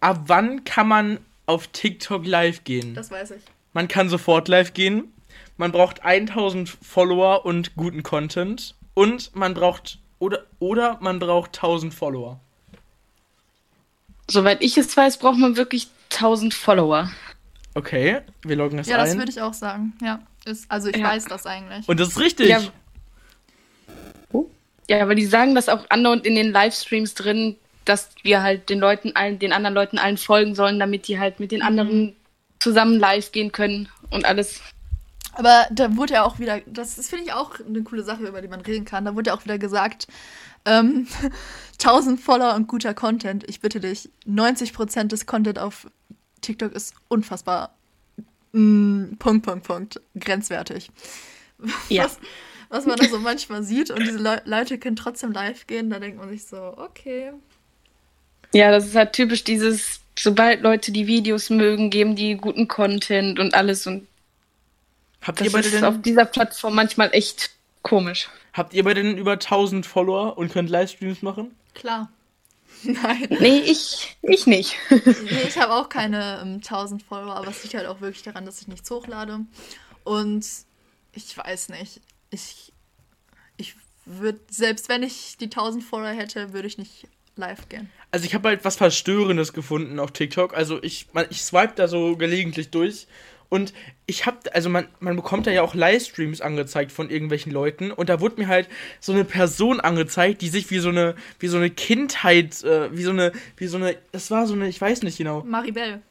Ab 0.00 0.22
wann 0.26 0.64
kann 0.64 0.88
man 0.88 1.18
auf 1.46 1.68
TikTok 1.68 2.26
live 2.26 2.64
gehen? 2.64 2.94
Das 2.94 3.10
weiß 3.10 3.32
ich. 3.32 3.42
Man 3.72 3.86
kann 3.86 4.08
sofort 4.08 4.48
live 4.48 4.74
gehen. 4.74 5.12
Man 5.56 5.72
braucht 5.72 6.02
1000 6.04 6.68
Follower 6.68 7.44
und 7.44 7.76
guten 7.76 8.02
Content. 8.02 8.74
Und 8.94 9.34
man 9.34 9.54
braucht 9.54 9.98
oder, 10.18 10.44
oder 10.58 10.98
man 11.00 11.18
braucht 11.18 11.56
1000 11.56 11.94
Follower. 11.94 12.40
Soweit 14.30 14.62
ich 14.62 14.76
es 14.76 14.94
weiß, 14.96 15.18
braucht 15.18 15.38
man 15.38 15.56
wirklich 15.56 15.88
1000 16.12 16.52
Follower. 16.54 17.10
Okay, 17.74 18.20
wir 18.42 18.56
loggen 18.56 18.76
das 18.76 18.86
ja, 18.88 18.96
ein. 18.96 19.00
Ja, 19.00 19.06
das 19.06 19.16
würde 19.16 19.30
ich 19.30 19.40
auch 19.40 19.54
sagen. 19.54 19.94
Ja, 20.02 20.20
ist, 20.44 20.70
also 20.70 20.88
ich 20.88 20.96
ja. 20.96 21.08
weiß 21.08 21.26
das 21.26 21.46
eigentlich. 21.46 21.88
Und 21.88 22.00
das 22.00 22.08
ist 22.08 22.20
richtig. 22.20 22.48
Ja. 22.48 22.60
Oh. 24.32 24.46
ja, 24.88 25.00
aber 25.02 25.14
die 25.14 25.26
sagen 25.26 25.54
das 25.54 25.68
auch 25.68 25.84
andauernd 25.88 26.26
in 26.26 26.34
den 26.34 26.50
Livestreams 26.50 27.14
drin, 27.14 27.56
dass 27.84 28.10
wir 28.22 28.42
halt 28.42 28.68
den 28.68 28.80
Leuten 28.80 29.14
allen, 29.14 29.38
den 29.38 29.52
anderen 29.52 29.74
Leuten 29.74 29.98
allen 29.98 30.18
folgen 30.18 30.54
sollen, 30.54 30.78
damit 30.78 31.08
die 31.08 31.18
halt 31.18 31.40
mit 31.40 31.52
den 31.52 31.62
anderen 31.62 32.02
mhm. 32.02 32.16
zusammen 32.58 32.98
live 32.98 33.32
gehen 33.32 33.52
können 33.52 33.88
und 34.10 34.24
alles. 34.24 34.60
Aber 35.32 35.66
da 35.70 35.96
wurde 35.96 36.14
ja 36.14 36.24
auch 36.24 36.38
wieder, 36.38 36.60
das, 36.66 36.96
das 36.96 37.08
finde 37.08 37.24
ich 37.24 37.32
auch 37.32 37.60
eine 37.60 37.82
coole 37.82 38.02
Sache, 38.02 38.24
über 38.24 38.42
die 38.42 38.48
man 38.48 38.60
reden 38.60 38.84
kann. 38.84 39.04
Da 39.04 39.14
wurde 39.14 39.30
ja 39.30 39.36
auch 39.36 39.44
wieder 39.44 39.58
gesagt, 39.58 40.08
ähm, 40.64 41.06
1000 41.82 42.20
Follower 42.20 42.54
und 42.54 42.66
guter 42.66 42.94
Content. 42.94 43.44
Ich 43.48 43.60
bitte 43.60 43.80
dich, 43.80 44.10
90% 44.26 45.04
des 45.04 45.26
Content 45.26 45.58
auf 45.58 45.86
TikTok 46.40 46.72
ist 46.72 46.94
unfassbar. 47.08 47.74
Mm, 48.52 49.14
Punkt, 49.18 49.44
Punkt, 49.44 49.66
Punkt. 49.66 50.00
Grenzwertig. 50.18 50.90
Ja. 51.88 52.04
Was, 52.04 52.18
was 52.68 52.86
man 52.86 52.96
da 52.96 53.08
so 53.08 53.18
manchmal 53.18 53.64
sieht 53.64 53.90
und 53.90 53.98
diese 53.98 54.18
Le 54.18 54.42
Leute 54.44 54.78
können 54.78 54.94
trotzdem 54.94 55.32
live 55.32 55.66
gehen, 55.66 55.90
da 55.90 55.98
denkt 55.98 56.18
man 56.18 56.28
sich 56.28 56.46
so, 56.46 56.56
okay. 56.56 57.32
Ja, 58.52 58.70
das 58.70 58.86
ist 58.86 58.94
halt 58.94 59.12
typisch 59.12 59.42
dieses 59.42 60.00
sobald 60.18 60.62
Leute 60.62 60.92
die 60.92 61.06
Videos 61.06 61.50
mögen, 61.50 61.90
geben 61.90 62.16
die 62.16 62.36
guten 62.36 62.68
Content 62.68 63.38
und 63.38 63.54
alles 63.54 63.86
und 63.86 64.06
Habt 65.22 65.40
das 65.40 65.46
ihr 65.46 65.52
beide 65.52 65.66
ist 65.66 65.74
denn, 65.74 65.84
auf 65.84 66.00
dieser 66.00 66.24
Plattform 66.24 66.74
manchmal 66.74 67.10
echt 67.12 67.50
komisch. 67.82 68.28
habt 68.52 68.74
ihr 68.74 68.84
beide 68.84 69.02
denn 69.02 69.18
über 69.18 69.32
1000 69.32 69.86
Follower 69.86 70.38
und 70.38 70.52
könnt 70.52 70.70
Livestreams 70.70 71.22
machen? 71.22 71.54
Klar. 71.74 72.10
Nein. 72.82 73.26
Nee, 73.40 73.58
ich, 73.58 74.16
ich 74.22 74.46
nicht. 74.46 74.76
Nee, 74.90 75.42
ich 75.48 75.58
habe 75.58 75.74
auch 75.74 75.88
keine 75.88 76.40
ähm, 76.42 76.54
1000 76.56 77.02
Follower, 77.02 77.34
aber 77.34 77.48
es 77.48 77.62
liegt 77.62 77.74
halt 77.74 77.86
auch 77.86 78.00
wirklich 78.00 78.22
daran, 78.22 78.46
dass 78.46 78.60
ich 78.60 78.68
nichts 78.68 78.90
hochlade. 78.90 79.40
Und 80.04 80.46
ich 81.12 81.36
weiß 81.36 81.70
nicht. 81.70 82.00
Ich, 82.30 82.72
ich 83.56 83.74
würde, 84.04 84.40
selbst 84.50 84.88
wenn 84.88 85.02
ich 85.02 85.36
die 85.38 85.46
1000 85.46 85.82
Follower 85.82 86.10
hätte, 86.10 86.52
würde 86.52 86.68
ich 86.68 86.78
nicht 86.78 87.08
live 87.36 87.68
gehen. 87.68 87.90
Also 88.10 88.26
ich 88.26 88.34
habe 88.34 88.48
halt 88.48 88.64
was 88.64 88.76
Verstörendes 88.76 89.52
gefunden 89.52 89.98
auf 89.98 90.12
TikTok. 90.12 90.54
Also 90.54 90.82
ich, 90.82 91.08
ich 91.30 91.42
swipe 91.42 91.74
da 91.76 91.88
so 91.88 92.16
gelegentlich 92.16 92.70
durch. 92.70 93.06
Und 93.50 93.72
ich 94.06 94.26
habe, 94.26 94.38
also 94.54 94.68
man, 94.68 94.88
man 95.00 95.16
bekommt 95.16 95.46
da 95.46 95.50
ja 95.50 95.62
auch 95.62 95.74
Livestreams 95.74 96.40
angezeigt 96.42 96.92
von 96.92 97.08
irgendwelchen 97.08 97.50
Leuten. 97.50 97.90
Und 97.90 98.08
da 98.10 98.20
wurde 98.20 98.40
mir 98.40 98.48
halt 98.48 98.68
so 99.00 99.12
eine 99.12 99.24
Person 99.24 99.80
angezeigt, 99.80 100.42
die 100.42 100.48
sich 100.48 100.70
wie 100.70 100.78
so 100.80 100.90
eine, 100.90 101.14
wie 101.38 101.48
so 101.48 101.56
eine 101.56 101.70
Kindheit, 101.70 102.62
äh, 102.62 102.94
wie 102.94 103.02
so 103.02 103.10
eine, 103.10 103.32
wie 103.56 103.66
so 103.66 103.78
eine, 103.78 103.96
das 104.12 104.30
war 104.30 104.46
so 104.46 104.54
eine, 104.54 104.68
ich 104.68 104.80
weiß 104.80 105.02
nicht 105.02 105.16
genau, 105.16 105.44
Maribel. 105.44 106.02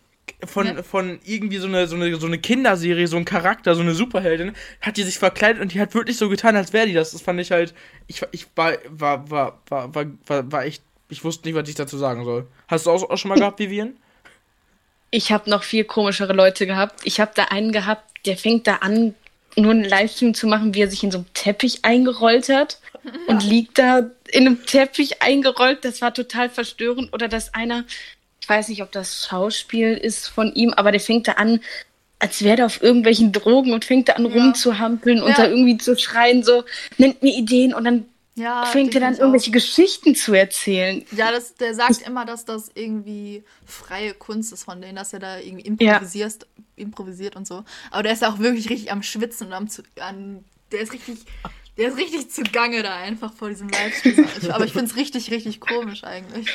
von, 0.45 0.65
Ja. 0.65 0.81
von 0.81 1.19
irgendwie 1.25 1.57
so 1.57 1.67
eine, 1.67 1.85
so 1.87 1.95
eine, 1.95 2.15
so 2.15 2.25
eine 2.25 2.39
Kinderserie, 2.39 3.07
so 3.07 3.17
ein 3.17 3.25
Charakter, 3.25 3.75
so 3.75 3.81
eine 3.81 3.93
Superheldin, 3.93 4.53
hat 4.81 4.97
die 4.97 5.03
sich 5.03 5.19
verkleidet 5.19 5.61
und 5.61 5.73
die 5.73 5.79
hat 5.79 5.93
wirklich 5.93 6.17
so 6.17 6.29
getan, 6.29 6.55
als 6.55 6.73
wäre 6.73 6.87
die 6.87 6.93
das. 6.93 7.11
Das 7.11 7.21
fand 7.21 7.39
ich 7.39 7.51
halt, 7.51 7.75
ich, 8.07 8.21
ich 8.31 8.47
war, 8.55 8.73
war, 8.89 9.29
war, 9.29 9.61
war, 9.69 9.93
war, 9.93 10.05
war, 10.25 10.51
war 10.51 10.65
echt, 10.65 10.81
ich 11.09 11.23
wusste 11.23 11.47
nicht, 11.47 11.55
was 11.55 11.69
ich 11.69 11.75
dazu 11.75 11.97
sagen 11.99 12.25
soll. 12.25 12.47
Hast 12.67 12.87
du 12.87 12.89
auch, 12.91 13.09
auch 13.09 13.17
schon 13.17 13.29
mal 13.29 13.37
gehabt, 13.37 13.59
Vivian? 13.59 13.93
Ich 15.09 15.31
habe 15.31 15.49
noch 15.49 15.63
viel 15.63 15.83
komischere 15.85 16.33
Leute 16.33 16.67
gehabt. 16.67 17.01
Ich 17.05 17.19
habe 17.19 17.31
da 17.35 17.45
einen 17.45 17.71
gehabt, 17.71 18.03
der 18.25 18.37
fängt 18.37 18.67
da 18.67 18.75
an, 18.77 19.15
nur 19.55 19.71
einen 19.71 19.83
Livestream 19.85 20.33
zu 20.33 20.47
machen, 20.47 20.73
wie 20.75 20.81
er 20.81 20.89
sich 20.89 21.03
in 21.03 21.11
so 21.11 21.19
einem 21.19 21.33
Teppich 21.33 21.79
eingerollt 21.83 22.49
hat 22.49 22.79
und 23.27 23.43
liegt 23.43 23.77
da 23.79 24.09
in 24.29 24.45
einem 24.45 24.65
Teppich 24.65 25.21
eingerollt. 25.21 25.85
Das 25.85 26.01
war 26.01 26.13
total 26.13 26.49
verstörend. 26.49 27.13
Oder 27.13 27.27
dass 27.27 27.53
einer, 27.53 27.85
ich 28.41 28.49
weiß 28.49 28.67
nicht, 28.69 28.83
ob 28.83 28.91
das 28.91 29.25
Schauspiel 29.27 29.93
ist 29.93 30.27
von 30.27 30.53
ihm, 30.53 30.73
aber 30.73 30.91
der 30.91 30.99
fängt 31.01 31.27
da 31.27 31.33
an, 31.33 31.61
als 32.19 32.43
wäre 32.43 32.59
er 32.61 32.65
auf 32.65 32.81
irgendwelchen 32.81 33.31
Drogen 33.31 33.73
und 33.73 33.85
fängt 33.85 34.09
da 34.09 34.13
an 34.13 34.25
Ja. 34.25 34.31
rumzuhampeln 34.33 35.21
und 35.21 35.29
Ja. 35.31 35.37
da 35.37 35.47
irgendwie 35.47 35.77
zu 35.77 35.97
schreien, 35.97 36.43
so, 36.43 36.63
nennt 36.97 37.21
mir 37.23 37.35
Ideen 37.35 37.73
und 37.73 37.85
dann 37.85 38.05
Ja, 38.37 38.65
fängt 38.65 38.93
er 38.93 39.01
dann 39.01 39.15
irgendwelche 39.15 39.49
Geschichten 39.49 40.13
zu 40.13 40.33
erzählen. 40.33 41.03
auch. 41.11 41.17
Ja, 41.17 41.31
das, 41.31 41.55
der 41.55 41.73
sagt 41.73 42.03
immer, 42.03 42.23
dass 42.23 42.45
das 42.45 42.69
irgendwie 42.75 43.43
freie 43.65 44.13
Kunst 44.13 44.53
ist 44.53 44.63
von 44.63 44.79
denen, 44.79 44.95
dass 44.95 45.11
er 45.11 45.19
da 45.19 45.39
irgendwie 45.39 45.65
improvisierst, 45.65 46.45
improvisiert 46.75 47.35
und 47.35 47.47
so. 47.47 47.63
Aber 47.89 48.03
der 48.03 48.13
ist 48.13 48.21
ja 48.21 48.31
auch 48.31 48.37
wirklich 48.37 48.69
richtig 48.69 48.91
am 48.91 49.01
Schwitzen 49.01 49.47
und 49.47 49.53
am 49.53 49.67
zu, 49.67 49.81
an, 49.99 50.45
der 50.71 50.81
ist 50.81 50.93
richtig, 50.93 51.17
der 51.77 51.89
ist 51.89 51.97
richtig 51.97 52.29
zugange 52.29 52.83
da 52.83 52.95
einfach 52.97 53.33
vor 53.33 53.49
diesem 53.49 53.69
Livestream. 53.69 54.27
Aber 54.51 54.65
ich 54.65 54.71
finde 54.71 54.85
es 54.85 54.95
richtig, 54.95 55.31
richtig 55.31 55.59
komisch 55.59 56.03
eigentlich. 56.03 56.47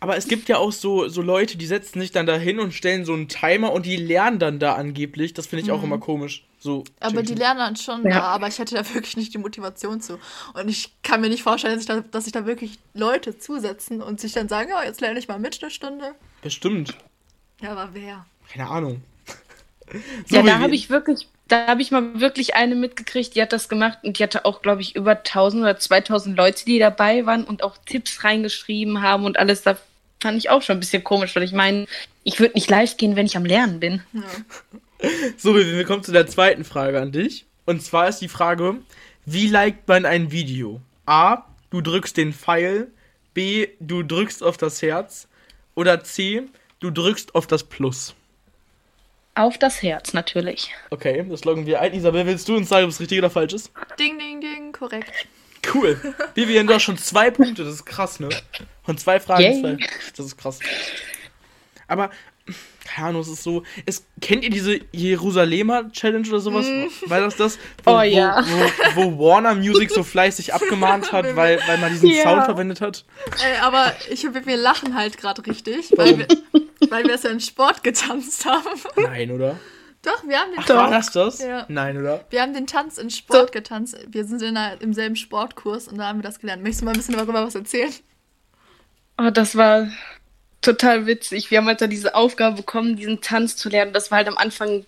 Aber 0.00 0.16
es 0.16 0.28
gibt 0.28 0.48
ja 0.48 0.56
auch 0.56 0.72
so, 0.72 1.08
so 1.08 1.20
Leute, 1.20 1.58
die 1.58 1.66
setzen 1.66 2.00
sich 2.00 2.10
dann 2.10 2.24
da 2.24 2.36
hin 2.36 2.58
und 2.58 2.72
stellen 2.72 3.04
so 3.04 3.12
einen 3.12 3.28
Timer 3.28 3.72
und 3.72 3.84
die 3.84 3.96
lernen 3.96 4.38
dann 4.38 4.58
da 4.58 4.76
angeblich. 4.76 5.34
Das 5.34 5.46
finde 5.46 5.64
ich 5.64 5.70
auch 5.70 5.82
immer 5.82 5.98
komisch. 5.98 6.47
So. 6.60 6.84
Aber 7.00 7.22
die 7.22 7.34
lernen 7.34 7.60
dann 7.60 7.76
schon, 7.76 8.02
Ja. 8.04 8.10
ja. 8.10 8.22
aber 8.22 8.48
ich 8.48 8.58
hätte 8.58 8.74
da 8.74 8.88
wirklich 8.94 9.16
nicht 9.16 9.32
die 9.34 9.38
Motivation 9.38 10.00
zu. 10.00 10.18
Und 10.54 10.68
ich 10.68 10.92
kann 11.02 11.20
mir 11.20 11.28
nicht 11.28 11.42
vorstellen, 11.42 11.74
dass 11.74 11.84
sich 11.84 11.94
da, 11.94 12.00
dass 12.00 12.24
sich 12.24 12.32
da 12.32 12.46
wirklich 12.46 12.78
Leute 12.94 13.38
zusetzen 13.38 14.02
und 14.02 14.20
sich 14.20 14.32
dann 14.32 14.48
sagen, 14.48 14.70
ja, 14.70 14.82
jetzt 14.82 15.00
lerne 15.00 15.18
ich 15.18 15.28
mal 15.28 15.38
mit 15.38 15.62
eine 15.62 15.70
Stunde. 15.70 16.14
Bestimmt. 16.42 16.96
Ja, 17.60 17.72
aber 17.72 17.90
wer? 17.92 18.26
Keine 18.52 18.68
Ahnung. 18.68 19.02
Ja, 20.28 20.42
da 20.42 20.58
habe 20.58 20.74
ich 20.74 20.90
wirklich, 20.90 21.28
da 21.48 21.66
habe 21.66 21.80
ich 21.80 21.90
mal 21.90 22.20
wirklich 22.20 22.54
eine 22.54 22.74
mitgekriegt, 22.74 23.34
die 23.34 23.40
hat 23.40 23.54
das 23.54 23.70
gemacht 23.70 24.00
und 24.02 24.18
die 24.18 24.22
hatte 24.22 24.44
auch, 24.44 24.60
glaube 24.60 24.82
ich, 24.82 24.94
über 24.96 25.12
1000 25.12 25.62
oder 25.62 25.78
2000 25.78 26.36
Leute, 26.36 26.66
die 26.66 26.78
dabei 26.78 27.24
waren 27.24 27.44
und 27.44 27.62
auch 27.62 27.78
Tipps 27.86 28.22
reingeschrieben 28.22 29.00
haben 29.00 29.24
und 29.24 29.38
alles. 29.38 29.62
Da 29.62 29.78
fand 30.20 30.36
ich 30.36 30.50
auch 30.50 30.60
schon 30.60 30.76
ein 30.76 30.80
bisschen 30.80 31.04
komisch, 31.04 31.34
weil 31.34 31.42
ich 31.42 31.52
meine, 31.52 31.86
ich 32.22 32.38
würde 32.38 32.52
nicht 32.52 32.68
live 32.68 32.98
gehen, 32.98 33.16
wenn 33.16 33.24
ich 33.24 33.38
am 33.38 33.46
Lernen 33.46 33.80
bin. 33.80 34.02
Ja. 34.12 34.20
So, 35.36 35.54
wir 35.54 35.64
wir 35.66 35.84
kommen 35.84 36.02
zu 36.02 36.12
der 36.12 36.26
zweiten 36.26 36.64
Frage 36.64 37.00
an 37.00 37.12
dich. 37.12 37.46
Und 37.66 37.82
zwar 37.82 38.08
ist 38.08 38.18
die 38.18 38.28
Frage, 38.28 38.76
wie 39.26 39.46
liked 39.46 39.86
man 39.88 40.04
ein 40.06 40.30
Video? 40.32 40.80
A, 41.06 41.44
du 41.70 41.80
drückst 41.80 42.16
den 42.16 42.32
Pfeil. 42.32 42.88
B, 43.34 43.68
du 43.78 44.02
drückst 44.02 44.42
auf 44.42 44.56
das 44.56 44.82
Herz. 44.82 45.28
Oder 45.74 46.02
C, 46.02 46.42
du 46.80 46.90
drückst 46.90 47.34
auf 47.34 47.46
das 47.46 47.62
Plus. 47.64 48.14
Auf 49.34 49.56
das 49.58 49.82
Herz 49.82 50.14
natürlich. 50.14 50.72
Okay, 50.90 51.24
das 51.28 51.44
loggen 51.44 51.64
wir 51.66 51.80
ein. 51.80 51.94
Isabel, 51.94 52.26
willst 52.26 52.48
du 52.48 52.56
uns 52.56 52.68
sagen, 52.68 52.84
ob 52.84 52.90
es 52.90 52.98
richtig 52.98 53.18
oder 53.18 53.30
falsch 53.30 53.52
ist? 53.52 53.70
Ding, 53.98 54.18
ding, 54.18 54.40
ding, 54.40 54.72
korrekt. 54.72 55.12
Cool. 55.72 55.96
Vivian, 56.34 56.66
du 56.66 56.74
hast 56.74 56.82
schon 56.82 56.98
zwei 56.98 57.30
Punkte, 57.32 57.62
das 57.64 57.74
ist 57.74 57.84
krass, 57.84 58.18
ne? 58.18 58.30
Und 58.86 58.98
zwei 58.98 59.20
Fragen, 59.20 59.42
Yay. 59.42 59.60
zwei. 59.60 59.76
Das 60.16 60.26
ist 60.26 60.36
krass. 60.36 60.58
Aber, 61.86 62.10
keine 62.84 63.08
Ahnung, 63.08 63.22
es 63.22 63.28
ist 63.28 63.42
so. 63.42 63.62
Es, 63.86 64.06
kennt 64.20 64.44
ihr 64.44 64.50
diese 64.50 64.80
Jerusalemer 64.92 65.90
Challenge 65.92 66.26
oder 66.28 66.40
sowas? 66.40 66.66
War 67.06 67.20
das 67.20 67.36
das? 67.36 67.58
Wo, 67.84 67.92
Oh, 67.92 68.02
ja. 68.02 68.42
Wo, 68.94 69.02
wo, 69.02 69.18
wo 69.18 69.28
Warner 69.28 69.54
Music 69.54 69.90
so 69.90 70.02
fleißig 70.02 70.54
abgemahnt 70.54 71.12
hat, 71.12 71.36
weil, 71.36 71.60
weil 71.66 71.78
man 71.78 71.92
diesen 71.92 72.08
Ja. 72.10 72.22
Sound 72.22 72.44
verwendet 72.44 72.80
hat? 72.80 73.04
Ey, 73.44 73.58
aber 73.60 73.92
ich, 74.10 74.24
wir 74.24 74.56
lachen 74.56 74.96
halt 74.96 75.18
gerade 75.18 75.44
richtig, 75.46 75.92
weil 75.96 76.18
wir, 76.18 76.26
weil 76.88 77.04
wir 77.04 77.14
es 77.14 77.22
ja 77.22 77.30
in 77.30 77.40
Sport 77.40 77.84
getanzt 77.84 78.44
haben. 78.46 78.80
Nein, 78.96 79.30
oder? 79.30 79.58
Doch, 80.02 80.26
wir 80.26 80.38
haben 80.38 80.52
den, 80.52 80.60
Ach, 80.60 80.68
war 80.68 80.90
das 80.90 81.10
das? 81.10 81.40
Ja. 81.40 81.66
Nein, 81.68 81.98
oder? 81.98 82.24
wir 82.30 82.40
haben 82.40 82.54
den 82.54 82.66
Tanz 82.66 82.98
in 82.98 83.10
Sport 83.10 83.52
getanzt. 83.52 83.96
Wir 84.08 84.24
sind 84.24 84.40
in 84.42 84.56
einer, 84.56 84.80
im 84.80 84.94
selben 84.94 85.16
Sportkurs 85.16 85.88
und 85.88 85.98
da 85.98 86.06
haben 86.06 86.20
wir 86.20 86.22
das 86.22 86.38
gelernt. 86.38 86.62
Möchtest 86.62 86.82
du 86.82 86.84
mal 86.86 86.92
ein 86.92 86.98
bisschen 86.98 87.16
darüber 87.16 87.44
was 87.44 87.54
erzählen? 87.54 87.92
Oh, 89.18 89.30
das 89.30 89.56
war 89.56 89.88
total 90.62 91.06
witzig. 91.06 91.50
Wir 91.50 91.58
haben 91.58 91.66
halt 91.66 91.80
da 91.80 91.86
diese 91.86 92.14
Aufgabe 92.14 92.56
bekommen, 92.56 92.96
diesen 92.96 93.20
Tanz 93.20 93.56
zu 93.56 93.68
lernen. 93.68 93.92
Das 93.92 94.10
war 94.10 94.18
halt 94.18 94.28
am 94.28 94.38
Anfang 94.38 94.84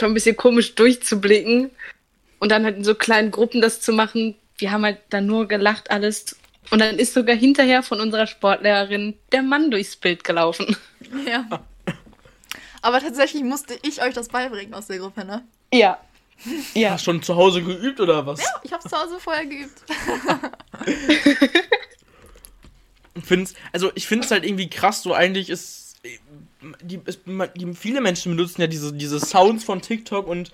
schon 0.00 0.10
ein 0.10 0.14
bisschen 0.14 0.36
komisch 0.36 0.74
durchzublicken 0.74 1.70
und 2.38 2.50
dann 2.50 2.64
halt 2.64 2.76
in 2.76 2.84
so 2.84 2.94
kleinen 2.94 3.30
Gruppen 3.30 3.60
das 3.60 3.80
zu 3.80 3.92
machen. 3.92 4.34
Wir 4.58 4.70
haben 4.70 4.84
halt 4.84 4.98
dann 5.10 5.26
nur 5.26 5.48
gelacht 5.48 5.90
alles. 5.90 6.36
Und 6.70 6.78
dann 6.80 6.98
ist 6.98 7.14
sogar 7.14 7.36
hinterher 7.36 7.82
von 7.82 8.00
unserer 8.00 8.26
Sportlehrerin 8.26 9.14
der 9.32 9.42
Mann 9.42 9.70
durchs 9.70 9.96
Bild 9.96 10.24
gelaufen. 10.24 10.76
Ja. 11.26 11.44
Aber 12.80 12.98
tatsächlich 12.98 13.42
musste 13.42 13.78
ich 13.82 14.02
euch 14.02 14.14
das 14.14 14.28
beibringen 14.28 14.72
aus 14.72 14.86
der 14.86 14.98
Gruppe, 14.98 15.24
ne? 15.24 15.42
Ja. 15.72 15.98
Ja. 16.72 16.92
Hast 16.92 17.06
du 17.06 17.12
schon 17.12 17.22
zu 17.22 17.36
Hause 17.36 17.62
geübt 17.62 18.00
oder 18.00 18.26
was? 18.26 18.40
Ich 18.62 18.72
habe 18.72 18.88
zu 18.88 18.98
Hause 18.98 19.20
vorher 19.20 19.44
geübt. 19.44 19.82
Ich 23.24 23.28
find's, 23.28 23.54
also 23.72 23.90
ich 23.94 24.06
finde 24.06 24.24
es 24.24 24.30
halt 24.30 24.44
irgendwie 24.44 24.68
krass, 24.68 25.02
so 25.02 25.14
eigentlich 25.14 25.50
ist, 25.50 25.96
die, 26.82 27.00
es, 27.04 27.18
die, 27.56 27.74
viele 27.74 28.00
Menschen 28.00 28.36
benutzen 28.36 28.60
ja 28.60 28.66
diese, 28.66 28.92
diese 28.92 29.18
Sounds 29.18 29.64
von 29.64 29.80
TikTok 29.80 30.26
und 30.26 30.52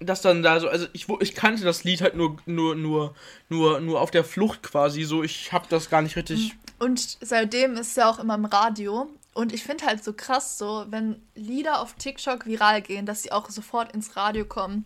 das 0.00 0.20
dann 0.20 0.42
da 0.42 0.60
so, 0.60 0.68
also 0.68 0.86
ich, 0.92 1.06
ich 1.20 1.34
kannte 1.34 1.64
das 1.64 1.84
Lied 1.84 2.00
halt 2.00 2.16
nur, 2.16 2.36
nur, 2.46 2.74
nur, 2.74 3.14
nur, 3.48 3.80
nur 3.80 4.00
auf 4.00 4.10
der 4.10 4.24
Flucht 4.24 4.62
quasi, 4.62 5.04
so 5.04 5.22
ich 5.22 5.52
habe 5.52 5.66
das 5.68 5.90
gar 5.90 6.02
nicht 6.02 6.16
richtig, 6.16 6.54
Und 6.78 7.18
seitdem 7.20 7.74
ist 7.74 7.88
es 7.88 7.96
ja 7.96 8.08
auch 8.08 8.18
immer 8.18 8.34
im 8.34 8.44
Radio. 8.44 9.08
Und 9.34 9.52
ich 9.52 9.62
finde 9.62 9.86
halt 9.86 10.02
so 10.02 10.12
krass 10.12 10.58
so, 10.58 10.86
wenn 10.90 11.22
Lieder 11.34 11.80
auf 11.80 11.94
TikTok 11.94 12.46
viral 12.46 12.82
gehen, 12.82 13.06
dass 13.06 13.22
sie 13.22 13.32
auch 13.32 13.50
sofort 13.50 13.92
ins 13.92 14.16
Radio 14.16 14.44
kommen. 14.44 14.84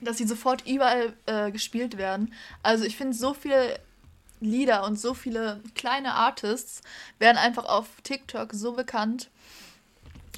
Dass 0.00 0.18
sie 0.18 0.26
sofort 0.26 0.66
überall 0.66 1.12
äh, 1.26 1.50
gespielt 1.50 1.98
werden. 1.98 2.32
Also 2.62 2.84
ich 2.84 2.96
finde 2.96 3.16
so 3.16 3.34
viele 3.34 3.78
Lieder 4.40 4.84
und 4.84 4.98
so 4.98 5.14
viele 5.14 5.60
kleine 5.74 6.14
Artists 6.14 6.82
werden 7.18 7.36
einfach 7.36 7.64
auf 7.66 7.86
TikTok 8.02 8.52
so 8.52 8.72
bekannt, 8.72 9.28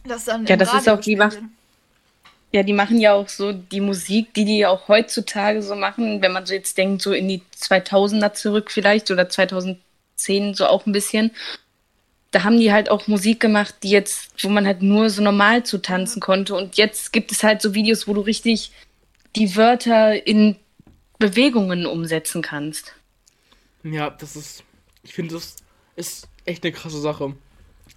dass 0.06 0.24
dann 0.24 0.46
Ja, 0.46 0.56
das 0.56 0.68
ist 0.68 0.86
Radio 0.86 0.94
auch 0.94 1.00
die 1.00 1.18
wird. 1.18 1.38
Ja, 2.52 2.62
die 2.62 2.74
machen 2.74 3.00
ja 3.00 3.14
auch 3.14 3.30
so 3.30 3.52
die 3.52 3.80
Musik, 3.80 4.34
die 4.34 4.44
die 4.44 4.58
ja 4.58 4.68
auch 4.68 4.86
heutzutage 4.88 5.62
so 5.62 5.74
machen, 5.74 6.20
wenn 6.20 6.32
man 6.32 6.44
so 6.44 6.52
jetzt 6.52 6.76
denkt, 6.76 7.00
so 7.00 7.12
in 7.12 7.26
die 7.26 7.40
2000er 7.58 8.34
zurück 8.34 8.70
vielleicht 8.70 9.10
oder 9.10 9.30
2010 9.30 9.78
so 10.52 10.66
auch 10.66 10.84
ein 10.84 10.92
bisschen. 10.92 11.30
Da 12.30 12.44
haben 12.44 12.58
die 12.58 12.70
halt 12.70 12.90
auch 12.90 13.06
Musik 13.06 13.40
gemacht, 13.40 13.76
die 13.82 13.90
jetzt, 13.90 14.44
wo 14.44 14.50
man 14.50 14.66
halt 14.66 14.82
nur 14.82 15.08
so 15.08 15.22
normal 15.22 15.64
zu 15.64 15.78
tanzen 15.78 16.20
konnte. 16.20 16.54
Und 16.54 16.76
jetzt 16.76 17.12
gibt 17.12 17.32
es 17.32 17.42
halt 17.42 17.62
so 17.62 17.74
Videos, 17.74 18.06
wo 18.06 18.12
du 18.12 18.20
richtig 18.20 18.72
die 19.34 19.56
Wörter 19.56 20.26
in 20.26 20.56
Bewegungen 21.18 21.86
umsetzen 21.86 22.42
kannst. 22.42 22.94
Ja, 23.82 24.10
das 24.10 24.36
ist, 24.36 24.64
ich 25.02 25.14
finde 25.14 25.34
das 25.34 25.56
ist 25.96 26.28
echt 26.44 26.64
eine 26.64 26.72
krasse 26.72 27.00
Sache. 27.00 27.34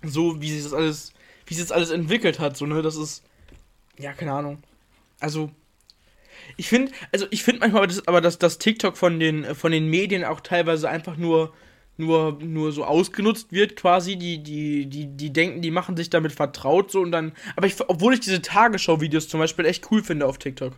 So 0.04 0.42
wie 0.42 0.52
sich 0.52 0.64
das 0.64 0.74
alles, 0.74 1.14
wie 1.46 1.54
sich 1.54 1.64
das 1.64 1.72
alles 1.72 1.90
entwickelt 1.90 2.40
hat, 2.40 2.58
so 2.58 2.66
ne, 2.66 2.82
das 2.82 2.96
ist, 2.96 3.24
ja, 3.98 4.14
keine 4.14 4.34
Ahnung. 4.34 4.64
Also, 5.20 5.52
ich 6.58 6.68
finde, 6.68 6.92
also 7.12 7.28
ich 7.32 7.44
finde 7.44 7.62
manchmal, 7.62 7.88
das, 7.88 8.08
aber 8.08 8.22
dass 8.22 8.38
das 8.38 8.58
TikTok 8.58 8.98
von 8.98 9.20
den, 9.20 9.56
von 9.56 9.72
den 9.72 9.90
Medien 9.90 10.24
auch 10.26 10.42
teilweise 10.42 10.90
einfach 10.90 11.18
nur 11.18 11.54
nur, 11.98 12.40
nur 12.42 12.72
so 12.72 12.84
ausgenutzt 12.84 13.52
wird, 13.52 13.76
quasi. 13.76 14.18
Die, 14.18 14.44
die, 14.44 14.86
die, 14.88 15.08
die 15.08 15.32
denken, 15.32 15.62
die 15.62 15.72
machen 15.72 15.96
sich 15.98 16.10
damit 16.10 16.32
vertraut 16.34 16.92
so 16.92 17.02
und 17.02 17.12
dann. 17.12 17.34
Aber 17.56 17.68
ich, 17.68 17.76
obwohl 17.88 18.14
ich 18.14 18.20
diese 18.20 18.42
Tagesschau-Videos 18.42 19.28
zum 19.30 19.40
Beispiel 19.40 19.66
echt 19.66 19.90
cool 19.92 20.04
finde 20.04 20.26
auf 20.26 20.38
TikTok. 20.38 20.74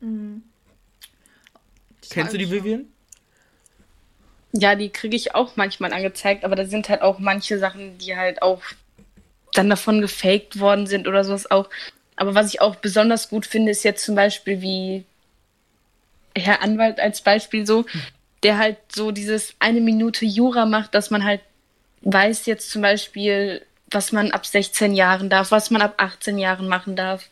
Mhm. 0.00 0.42
Kennst 2.12 2.34
du 2.34 2.38
die. 2.38 2.50
Vivian? 2.50 2.86
Ja, 4.52 4.74
die 4.74 4.90
kriege 4.90 5.16
ich 5.16 5.34
auch 5.34 5.56
manchmal 5.56 5.92
angezeigt, 5.92 6.44
aber 6.44 6.56
da 6.56 6.66
sind 6.66 6.88
halt 6.88 7.00
auch 7.00 7.18
manche 7.18 7.58
Sachen, 7.58 7.96
die 7.98 8.16
halt 8.16 8.42
auch 8.42 8.62
dann 9.54 9.70
davon 9.70 10.00
gefaked 10.00 10.60
worden 10.60 10.86
sind 10.86 11.08
oder 11.08 11.24
sowas 11.24 11.50
auch. 11.50 11.68
Aber 12.16 12.34
was 12.34 12.52
ich 12.52 12.60
auch 12.60 12.76
besonders 12.76 13.28
gut 13.28 13.46
finde, 13.46 13.72
ist 13.72 13.82
jetzt 13.82 14.04
zum 14.04 14.14
Beispiel 14.14 14.60
wie 14.60 15.04
Herr 16.36 16.62
Anwalt 16.62 17.00
als 17.00 17.22
Beispiel 17.22 17.66
so, 17.66 17.84
der 18.42 18.58
halt 18.58 18.76
so 18.94 19.10
dieses 19.10 19.54
eine 19.58 19.80
Minute 19.80 20.24
Jura 20.24 20.66
macht, 20.66 20.94
dass 20.94 21.10
man 21.10 21.24
halt 21.24 21.40
weiß 22.02 22.46
jetzt 22.46 22.70
zum 22.70 22.82
Beispiel, 22.82 23.64
was 23.90 24.12
man 24.12 24.32
ab 24.32 24.46
16 24.46 24.94
Jahren 24.94 25.30
darf, 25.30 25.50
was 25.50 25.70
man 25.70 25.82
ab 25.82 25.94
18 25.98 26.38
Jahren 26.38 26.68
machen 26.68 26.96
darf. 26.96 27.28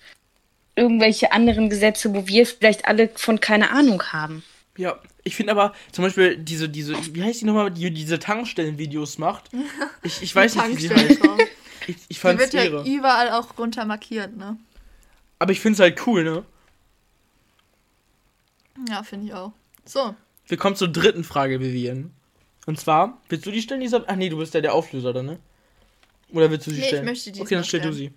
Irgendwelche 0.76 1.32
anderen 1.32 1.68
Gesetze, 1.68 2.14
wo 2.14 2.26
wir 2.26 2.46
vielleicht 2.46 2.86
alle 2.86 3.08
von 3.14 3.40
keine 3.40 3.70
Ahnung 3.70 4.02
haben. 4.12 4.44
Ja, 4.80 4.98
ich 5.24 5.36
finde 5.36 5.52
aber 5.52 5.74
zum 5.92 6.04
Beispiel 6.04 6.38
diese, 6.38 6.68
diese, 6.70 6.94
wie 7.14 7.22
heißt 7.22 7.42
die 7.42 7.44
nochmal, 7.44 7.70
die 7.70 7.90
diese 7.90 8.18
Tankstellen-Videos 8.18 9.18
macht. 9.18 9.50
Ich, 10.02 10.22
ich 10.22 10.34
weiß 10.34 10.54
nicht, 10.54 10.68
wie 10.78 10.80
sie 10.80 10.88
heißt. 10.94 11.20
Ich, 11.86 11.96
ich 11.96 12.06
Die 12.08 12.14
fand's 12.14 12.40
wird 12.42 12.54
ja 12.54 12.64
irre. 12.64 12.88
überall 12.88 13.30
auch 13.32 13.58
runter 13.58 13.84
markiert, 13.84 14.34
ne? 14.36 14.56
Aber 15.38 15.52
ich 15.52 15.60
finde 15.60 15.74
es 15.74 15.80
halt 15.80 16.06
cool, 16.06 16.24
ne? 16.24 16.44
Ja, 18.88 19.02
finde 19.02 19.26
ich 19.26 19.34
auch. 19.34 19.52
So, 19.84 20.14
Wir 20.46 20.56
kommen 20.56 20.76
zur 20.76 20.88
dritten 20.88 21.24
Frage, 21.24 21.60
Vivian. 21.60 22.12
Und 22.66 22.78
zwar, 22.80 23.20
willst 23.28 23.44
du 23.44 23.50
die 23.50 23.60
stellen, 23.60 23.82
Lisa? 23.82 24.02
Ach 24.06 24.16
nee, 24.16 24.30
du 24.30 24.38
bist 24.38 24.54
ja 24.54 24.62
der 24.62 24.72
Auflöser, 24.74 25.12
dann, 25.12 25.26
ne? 25.26 25.38
Oder 26.32 26.50
willst 26.50 26.66
du 26.66 26.70
sie 26.70 26.76
Nee, 26.78 26.82
ich 26.82 26.88
stellen? 26.88 27.04
möchte 27.04 27.32
die 27.32 27.40
Okay, 27.42 27.54
dann 27.56 27.64
stell 27.64 27.80
du 27.82 27.92
sie. 27.92 28.12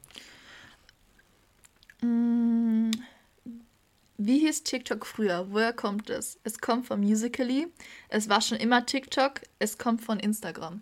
Wie 4.26 4.40
hieß 4.40 4.64
TikTok 4.64 5.06
früher? 5.06 5.48
Woher 5.50 5.74
kommt 5.74 6.10
es? 6.10 6.40
Es 6.46 6.60
kommt 6.60 6.88
von 6.88 7.02
Musically. 7.02 7.68
Es 8.08 8.30
war 8.30 8.40
schon 8.40 8.58
immer 8.58 8.86
TikTok. 8.86 9.42
Es 9.60 9.78
kommt 9.78 10.02
von 10.02 10.18
Instagram. 10.20 10.82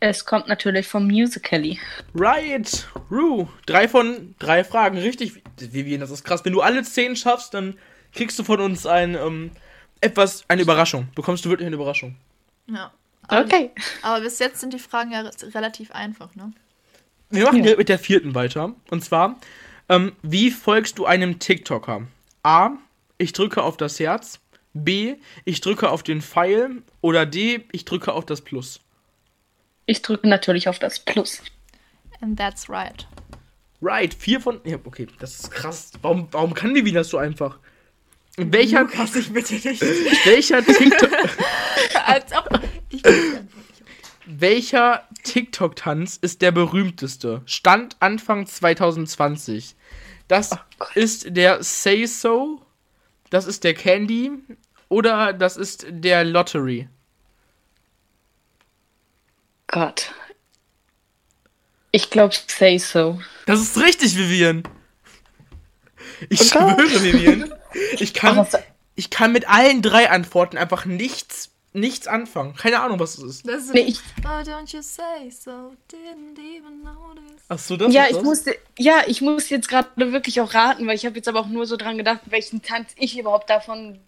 Es 0.00 0.24
kommt 0.26 0.46
natürlich 0.48 0.88
vom 0.88 1.06
Musically. 1.06 1.78
Right, 2.14 2.86
Rue. 3.10 3.48
Drei 3.66 3.88
von 3.88 4.34
drei 4.38 4.62
Fragen, 4.64 4.98
richtig. 4.98 5.42
Vivian, 5.58 6.00
das 6.00 6.10
ist 6.10 6.24
krass. 6.24 6.44
Wenn 6.44 6.52
du 6.52 6.60
alle 6.60 6.82
zehn 6.82 7.16
schaffst, 7.16 7.54
dann 7.54 7.78
kriegst 8.12 8.38
du 8.38 8.44
von 8.44 8.60
uns 8.60 8.84
ein, 8.84 9.14
ähm, 9.14 9.52
etwas, 10.02 10.44
eine 10.48 10.60
Überraschung. 10.62 11.08
Bekommst 11.14 11.44
du 11.44 11.48
wirklich 11.50 11.66
eine 11.66 11.76
Überraschung. 11.76 12.16
Ja. 12.66 12.92
Aber, 13.28 13.46
Okay. 13.46 13.70
aber 14.02 14.20
bis 14.22 14.38
jetzt 14.40 14.60
sind 14.60 14.74
die 14.74 14.80
Fragen 14.80 15.12
ja 15.12 15.20
re- 15.20 15.54
relativ 15.54 15.92
einfach, 15.92 16.34
ne? 16.34 16.52
Wir 17.30 17.44
machen 17.44 17.58
Ja. 17.58 17.62
direkt 17.62 17.78
mit 17.78 17.88
der 17.88 17.98
vierten 18.00 18.34
weiter. 18.34 18.74
Und 18.90 19.02
zwar, 19.04 19.38
ähm, 19.92 20.12
wie 20.22 20.50
folgst 20.50 20.98
du 20.98 21.04
einem 21.04 21.38
TikToker? 21.38 22.06
A. 22.42 22.70
Ich 23.18 23.32
drücke 23.32 23.62
auf 23.62 23.76
das 23.76 24.00
Herz. 24.00 24.40
B. 24.72 25.16
Ich 25.44 25.60
drücke 25.60 25.90
auf 25.90 26.02
den 26.02 26.22
Pfeil. 26.22 26.82
Oder 27.02 27.26
D. 27.26 27.64
Ich 27.72 27.84
drücke 27.84 28.12
auf 28.12 28.24
das 28.24 28.40
Plus. 28.40 28.80
Ich 29.84 30.00
drücke 30.00 30.28
natürlich 30.28 30.68
auf 30.68 30.78
das 30.78 30.98
Plus. 30.98 31.42
And 32.20 32.38
that's 32.38 32.70
right. 32.70 33.06
Right, 33.82 34.14
vier 34.14 34.40
von. 34.40 34.60
Ja, 34.64 34.78
okay, 34.84 35.08
das 35.18 35.40
ist 35.40 35.50
krass. 35.50 35.92
Warum, 36.00 36.28
warum 36.30 36.54
kann 36.54 36.72
die 36.72 36.92
das 36.92 37.08
so 37.08 37.18
einfach? 37.18 37.58
Welcher, 38.36 38.82
Lukas, 38.82 39.14
ich 39.16 39.30
bitte 39.30 39.56
dich. 39.58 39.80
welcher 40.24 40.64
TikTok. 40.64 41.10
Als 42.06 42.32
ob. 42.32 42.60
Ich 42.88 43.02
nicht. 43.04 43.42
Welcher 44.24 45.06
TikTok-Tanz 45.24 46.18
ist 46.22 46.42
der 46.42 46.52
berühmteste? 46.52 47.42
Stand 47.44 47.96
Anfang 48.00 48.46
2020. 48.46 49.74
Das 50.32 50.48
ist 50.94 51.36
der 51.36 51.62
Say 51.62 52.06
So, 52.06 52.62
das 53.28 53.44
ist 53.44 53.64
der 53.64 53.74
Candy 53.74 54.30
oder 54.88 55.34
das 55.34 55.58
ist 55.58 55.84
der 55.90 56.24
Lottery. 56.24 56.88
Gott. 59.66 60.10
Ich 61.90 62.08
glaube, 62.08 62.34
say 62.46 62.78
so. 62.78 63.20
Das 63.44 63.60
ist 63.60 63.76
richtig, 63.76 64.16
Vivian. 64.16 64.62
Ich 66.30 66.40
Oh 66.40 66.44
schwöre, 66.44 67.02
Vivian. 67.02 67.52
Ich 67.98 68.14
kann, 68.14 68.46
ich 68.94 69.10
kann 69.10 69.32
mit 69.32 69.48
allen 69.48 69.82
drei 69.82 70.08
Antworten 70.08 70.56
einfach 70.56 70.86
nichts, 70.86 71.50
nichts 71.72 72.06
anfangen. 72.06 72.54
Keine 72.54 72.80
Ahnung, 72.80 73.00
was 73.00 73.18
es 73.18 73.24
ist. 73.24 73.48
Das 73.48 73.64
ist 73.64 73.74
Nee, 73.74 73.80
ich, 73.80 74.00
Oh, 74.24 74.28
don't 74.28 74.74
you 74.74 74.82
say 74.82 75.30
so. 75.30 75.74
Didn't 75.90 76.38
even 76.38 76.82
notice. 76.82 77.42
Ach 77.48 77.58
so, 77.58 77.76
das 77.76 77.92
ja, 77.94 78.04
ist 78.04 78.10
ich 78.10 78.16
das? 78.16 78.24
musste, 78.24 78.54
ja, 78.78 79.02
ich 79.06 79.20
muss 79.22 79.48
jetzt 79.48 79.68
gerade 79.68 79.88
wirklich 80.12 80.40
auch 80.40 80.52
raten, 80.54 80.86
weil 80.86 80.96
ich 80.96 81.06
habe 81.06 81.16
jetzt 81.16 81.28
aber 81.28 81.40
auch 81.40 81.46
nur 81.48 81.66
so 81.66 81.76
dran 81.76 81.96
gedacht, 81.98 82.20
welchen 82.26 82.62
Tanz 82.62 82.90
ich 82.96 83.18
überhaupt 83.18 83.48
davon 83.50 83.98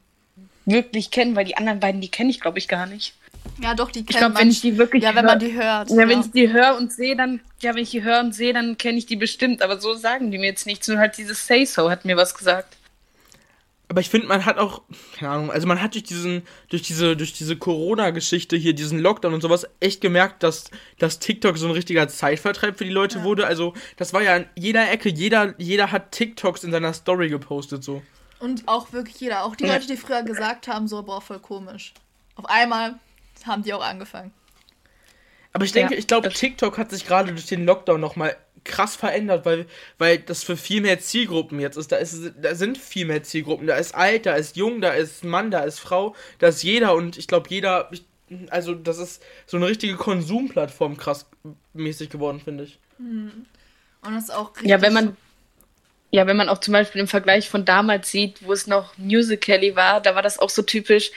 wirklich 0.67 1.11
kenne, 1.11 1.37
weil 1.37 1.45
die 1.45 1.57
anderen 1.57 1.81
beiden, 1.81 2.01
die 2.01 2.11
kenne 2.11 2.31
ich, 2.31 2.41
glaube 2.41 2.59
ich, 2.59 2.69
gar 2.69 2.87
nicht. 2.87 3.15
Ja, 3.63 3.75
doch, 3.75 3.91
die 3.91 4.01
kennt 4.01 4.11
Ich 4.11 4.17
glaube, 4.17 4.35
man. 4.35 4.43
wenn 4.43 4.51
ich 4.51 4.63
die 4.63 4.79
wirklich 4.79 5.03
ja, 5.03 5.15
wenn 5.15 5.27
man 5.27 5.39
die 5.39 5.53
hört. 5.53 5.91
ja, 5.91 6.09
wenn 6.09 6.21
ich 6.21 6.31
die 6.33 6.51
höre 6.53 6.77
und 6.77 6.93
sehe, 6.93 7.15
dann, 7.17 7.41
ja, 7.61 7.75
wenn 7.75 7.83
ich 7.83 7.91
die 7.91 8.03
höre 8.03 8.21
und 8.21 8.35
sehe, 8.35 8.55
dann 8.55 8.79
kenne 8.79 8.97
ich 8.99 9.05
die 9.07 9.17
bestimmt, 9.17 9.61
aber 9.63 9.79
so 9.81 9.95
sagen 9.95 10.31
die 10.31 10.39
mir 10.39 10.47
jetzt 10.47 10.65
nichts, 10.67 10.89
nur 10.89 10.99
halt 10.99 11.19
dieses 11.19 11.47
Say 11.47 11.67
So 11.67 11.91
hat 11.91 12.05
mir 12.07 12.17
was 12.17 12.35
gesagt. 12.35 12.77
Aber 13.89 14.01
ich 14.01 14.09
finde, 14.09 14.27
man 14.27 14.47
hat 14.47 14.57
auch, 14.59 14.83
keine 15.17 15.31
Ahnung, 15.31 15.51
also 15.51 15.67
man 15.67 15.81
hat 15.83 15.93
durch 15.95 16.05
diesen, 16.05 16.43
durch 16.71 16.83
diese, 16.83 17.17
durch 17.17 17.35
diese 17.35 17.57
Corona-Geschichte 17.57 18.57
hier, 18.57 18.75
diesen 18.75 18.99
Lockdown 18.99 19.35
und 19.35 19.43
sowas, 19.43 19.67
echt 19.81 20.01
gemerkt, 20.01 20.43
dass, 20.43 20.71
dass 20.99 21.19
TikTok 21.19 21.59
so 21.59 21.67
ein 21.67 21.73
richtiger 21.73 22.09
Zeitvertreib 22.09 22.79
für 22.79 22.85
die 22.85 22.91
Leute 22.91 23.19
Ja. 23.19 23.25
wurde. 23.25 23.47
Also, 23.47 23.75
das 23.97 24.13
war 24.15 24.23
ja 24.23 24.37
in 24.37 24.47
jeder 24.57 24.91
Ecke, 24.91 25.11
jeder, 25.11 25.55
jeder 25.59 25.93
hat 25.93 26.13
TikToks 26.13 26.65
in 26.65 26.73
seiner 26.73 26.95
Story 26.95 27.29
gepostet, 27.29 27.85
so. 27.85 28.03
Und 28.41 28.67
auch 28.67 28.93
wirklich 28.93 29.21
jeder. 29.21 29.45
Auch 29.45 29.55
die. 29.55 29.65
Leute, 29.65 29.87
die 29.87 29.97
früher 29.97 30.23
gesagt 30.23 30.67
haben, 30.67 30.89
so, 30.89 31.03
boah, 31.03 31.21
voll 31.21 31.39
komisch. 31.39 31.93
Auf 32.37 32.47
einmal 32.47 32.95
haben 33.47 33.63
die 33.63 33.73
auch 33.75 33.85
angefangen. 33.85 34.33
Aber 35.53 35.65
ich 35.65 35.73
denke, 35.73 35.95
Ja, 35.95 35.99
ich 35.99 36.07
glaube, 36.07 36.31
TikTok 36.31 36.79
hat 36.79 36.91
sich 36.91 37.07
gerade 37.07 37.33
durch 37.33 37.47
den 37.47 37.65
Lockdown 37.65 38.01
nochmal 38.01 38.37
krass 38.65 38.97
verändert, 38.97 39.45
weil, 39.45 39.67
weil 39.99 40.19
das 40.19 40.43
für 40.43 40.57
viel 40.57 40.81
mehr 40.81 40.99
Zielgruppen 40.99 41.61
jetzt 41.61 41.77
ist. 41.77 41.93
Da, 41.93 41.97
ist. 41.97 42.33
da 42.41 42.55
sind 42.55 42.79
viel 42.79 43.07
mehr 43.07 43.23
Zielgruppen. 43.23 43.67
Da 43.67 43.77
ist 43.77 43.95
alt, 43.95 44.27
da 44.27 44.35
ist 44.35 44.57
jung, 44.57 44.81
da 44.81 44.91
ist 44.91 45.25
Mann, 45.25 45.51
da 45.51 45.61
ist 45.61 45.79
Frau, 45.79 46.15
da 46.39 46.49
ist 46.49 46.63
jeder 46.63 46.95
und 46.95 47.19
ich 47.19 47.29
glaube, 47.29 47.49
jeder. 47.51 47.89
Ich, 47.93 48.05
also, 48.51 48.75
das 48.75 48.99
ist 48.99 49.23
so 49.47 49.59
eine 49.59 49.67
richtige 49.67 49.95
Konsumplattform 49.97 50.97
krass 50.97 51.27
mäßig 51.75 52.09
geworden, 52.09 52.41
finde 52.41 52.65
ich. 52.65 52.79
Und 52.99 54.15
das 54.15 54.25
ist 54.25 54.31
auch 54.31 54.55
richtig. 54.55 54.71
Ja, 54.71 54.81
wenn 54.81 54.93
man, 54.93 55.17
ja, 56.11 56.27
wenn 56.27 56.37
man 56.37 56.49
auch 56.49 56.59
zum 56.59 56.73
Beispiel 56.73 57.01
im 57.01 57.09
Vergleich 57.09 57.49
von 57.49 57.65
damals 57.65 58.11
sieht, 58.11 58.47
wo 58.47 58.53
es 58.53 58.67
noch 58.67 58.97
Musically 58.97 59.77
war, 59.77 60.01
da 60.01 60.15
war 60.15 60.23
das 60.23 60.39
auch 60.39 60.51
so 60.51 60.63
typisch. 60.63 61.11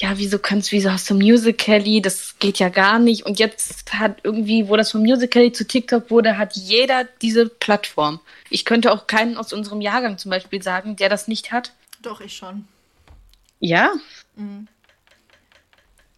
Ja, 0.00 0.16
wieso 0.16 0.38
kannst, 0.38 0.72
wieso 0.72 0.90
hast 0.90 1.10
du 1.10 1.14
Musically? 1.14 2.00
Das 2.00 2.38
geht 2.38 2.58
ja 2.58 2.70
gar 2.70 2.98
nicht. 2.98 3.26
Und 3.26 3.38
jetzt 3.38 3.92
hat 3.92 4.20
irgendwie, 4.22 4.66
wo 4.66 4.76
das 4.76 4.92
von 4.92 5.02
Musically 5.02 5.52
zu 5.52 5.66
TikTok 5.66 6.10
wurde, 6.10 6.38
hat 6.38 6.56
jeder 6.56 7.04
diese 7.20 7.50
Plattform. 7.50 8.18
Ich 8.48 8.64
könnte 8.64 8.92
auch 8.92 9.06
keinen 9.06 9.36
aus 9.36 9.52
unserem 9.52 9.82
Jahrgang 9.82 10.16
zum 10.16 10.30
Beispiel 10.30 10.62
sagen, 10.62 10.96
der 10.96 11.10
das 11.10 11.28
nicht 11.28 11.52
hat. 11.52 11.74
Doch, 12.00 12.22
ich 12.22 12.34
schon. 12.34 12.66
Ja, 13.58 13.92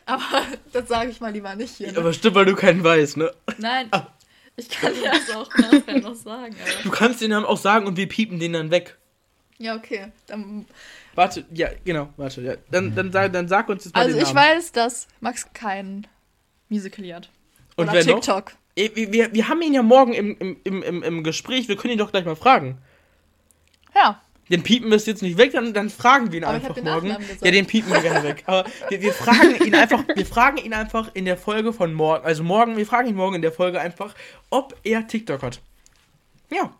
Aber 0.07 0.23
das 0.73 0.89
sage 0.89 1.11
ich 1.11 1.21
mal 1.21 1.33
lieber 1.33 1.57
nicht 1.57 1.75
hier. 1.77 1.91
Ne? 1.91 1.99
Aber 1.99 2.13
stimmt, 2.13 2.37
weil 2.37 2.45
du 2.45 2.55
keinen 2.55 2.85
weißt, 2.85 3.17
ne? 3.17 3.33
Nein. 3.59 3.91
Ich 4.57 4.69
kann 4.69 4.93
dir 4.95 5.11
das 5.11 5.35
auch 5.35 5.49
nachher 5.57 6.01
noch 6.01 6.15
sagen. 6.15 6.55
Du 6.83 6.89
Aber. 6.91 6.97
kannst 6.97 7.21
den 7.21 7.31
Namen 7.31 7.47
auch 7.47 7.57
sagen 7.57 7.87
und 7.87 7.97
wir 7.97 8.09
piepen 8.09 8.39
den 8.39 8.53
dann 8.53 8.71
weg. 8.71 8.97
Ja, 9.63 9.77
okay. 9.77 10.09
Dann, 10.27 10.67
Warte, 11.15 11.45
ja, 11.53 11.69
genau, 11.85 12.09
warte, 12.17 12.43
ja. 12.43 12.55
Dann, 12.73 12.97
dann, 12.97 13.13
sag, 13.13 13.33
dann 13.33 13.47
sag 13.47 13.69
uns 13.69 13.85
jetzt 13.85 13.95
mal 13.95 14.03
also 14.03 14.17
den 14.17 14.27
ich 14.27 14.33
Namen. 14.33 14.57
weiß, 14.57 14.73
dass 14.73 15.07
Max 15.21 15.47
kein 15.53 16.07
Musical 16.69 17.15
hat. 17.15 17.31
Und 17.77 17.85
Oder 17.85 17.93
wer 17.93 18.05
noch? 18.07 18.15
TikTok. 18.17 18.53
Eh, 18.75 18.91
Wir, 18.95 19.13
wir, 19.13 19.33
wir 19.33 19.49
haben 19.49 19.63
ihn 19.63 19.73
ja 19.73 19.85
morgen 19.85 20.15
im, 20.15 20.37
im, 20.65 20.83
im, 20.83 21.03
im, 21.05 21.23
Gespräch, 21.23 21.69
wir 21.69 21.77
können 21.77 21.93
ihn 21.93 21.99
doch 21.99 22.11
gleich 22.11 22.25
mal 22.25 22.35
fragen. 22.35 22.79
Ja. 23.95 24.21
Den 24.51 24.65
piepen 24.65 24.91
wir 24.91 24.99
jetzt 24.99 25.23
nicht 25.23 25.39
weg, 25.39 25.53
dann, 25.53 25.73
dann 25.73 25.91
fragen 25.91 26.33
wir 26.33 26.39
ihn 26.39 26.45
Aber 26.45 26.55
einfach 26.55 26.83
morgen. 26.83 27.17
Ja, 27.41 27.51
den 27.53 27.67
piepen 27.67 27.93
wir 27.93 28.01
gerne 28.01 28.25
weg. 28.25 28.43
Aber 28.47 28.69
wir, 28.89 29.01
wir 29.01 29.13
fragen 29.13 29.65
ihn 29.65 29.77
einfach, 29.77 30.03
wir 30.13 30.27
fragen 30.27 30.57
ihn 30.57 30.75
einfach 30.75 31.11
in 31.15 31.25
der 31.25 31.37
Folge 31.37 31.73
von 31.73 31.95
morgen, 31.95 32.25
also 32.25 32.43
morgen, 32.43 32.77
wir 32.77 32.87
fragen 32.87 33.09
ihn 33.11 33.15
morgen 33.15 33.37
in 33.37 33.43
der 33.43 33.53
Folge 33.53 33.81
einfach, 33.81 34.17
ob 34.51 34.75
er 34.83 35.07
TikTok 35.07 35.41
hat. 35.43 35.61
Ja. 36.51 36.75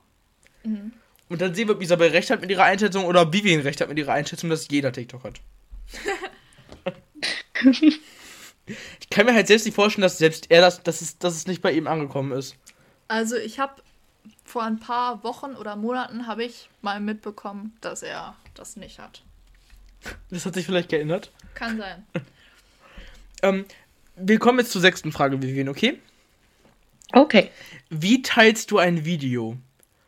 Mhm. 0.65 0.93
Und 1.33 1.41
dann 1.41 1.55
sehen 1.55 1.67
wir, 1.69 1.75
ob 1.75 1.81
Isabel 1.81 2.11
recht 2.11 2.29
hat 2.29 2.43
mit 2.43 2.51
ihrer 2.51 2.65
Einschätzung 2.65 3.07
oder 3.07 3.23
ob 3.23 3.33
Vivian 3.33 3.63
recht 3.63 3.81
hat 3.81 3.89
mit 3.89 3.99
ihrer 3.99 4.13
Einschätzung, 4.13 4.51
dass 4.51 4.69
jeder 4.69 4.93
TikTok 4.93 5.25
hat. 5.25 5.41
ich 8.67 9.11
kann 9.11 9.25
mir 9.25 9.33
halt 9.33 9.47
selbst 9.47 9.65
nicht 9.65 9.75
vorstellen, 9.75 10.03
dass 10.03 10.19
selbst 10.19 10.51
er 10.51 10.61
das, 10.61 10.83
dass 10.83 11.01
es, 11.01 11.17
dass 11.17 11.35
es 11.35 11.47
nicht 11.47 11.63
bei 11.63 11.73
ihm 11.73 11.87
angekommen 11.87 12.33
ist. 12.33 12.55
Also 13.09 13.37
ich 13.37 13.59
habe 13.59 13.81
vor 14.45 14.63
ein 14.63 14.79
paar 14.79 15.25
Wochen 15.25 15.55
oder 15.55 15.75
Monaten 15.75 16.27
habe 16.27 16.45
ich 16.45 16.69
mal 16.83 17.01
mitbekommen, 17.01 17.75
dass 17.81 18.03
er 18.03 18.37
das 18.53 18.77
nicht 18.77 18.99
hat. 18.99 19.23
Das 20.31 20.45
hat 20.45 20.53
sich 20.53 20.67
vielleicht 20.67 20.91
geändert. 20.91 21.33
Kann 21.55 21.79
sein. 21.79 22.07
Ähm, 23.45 23.65
wir 24.15 24.39
kommen 24.39 24.61
jetzt 24.61 24.71
zur 24.71 24.81
sechsten 24.81 25.11
Frage, 25.11 25.43
Vivian, 25.43 25.69
okay? 25.69 25.99
Okay. 27.13 27.51
Wie 27.91 28.23
teilst 28.23 28.71
du 28.71 28.79
ein 28.79 29.05
Video? 29.05 29.57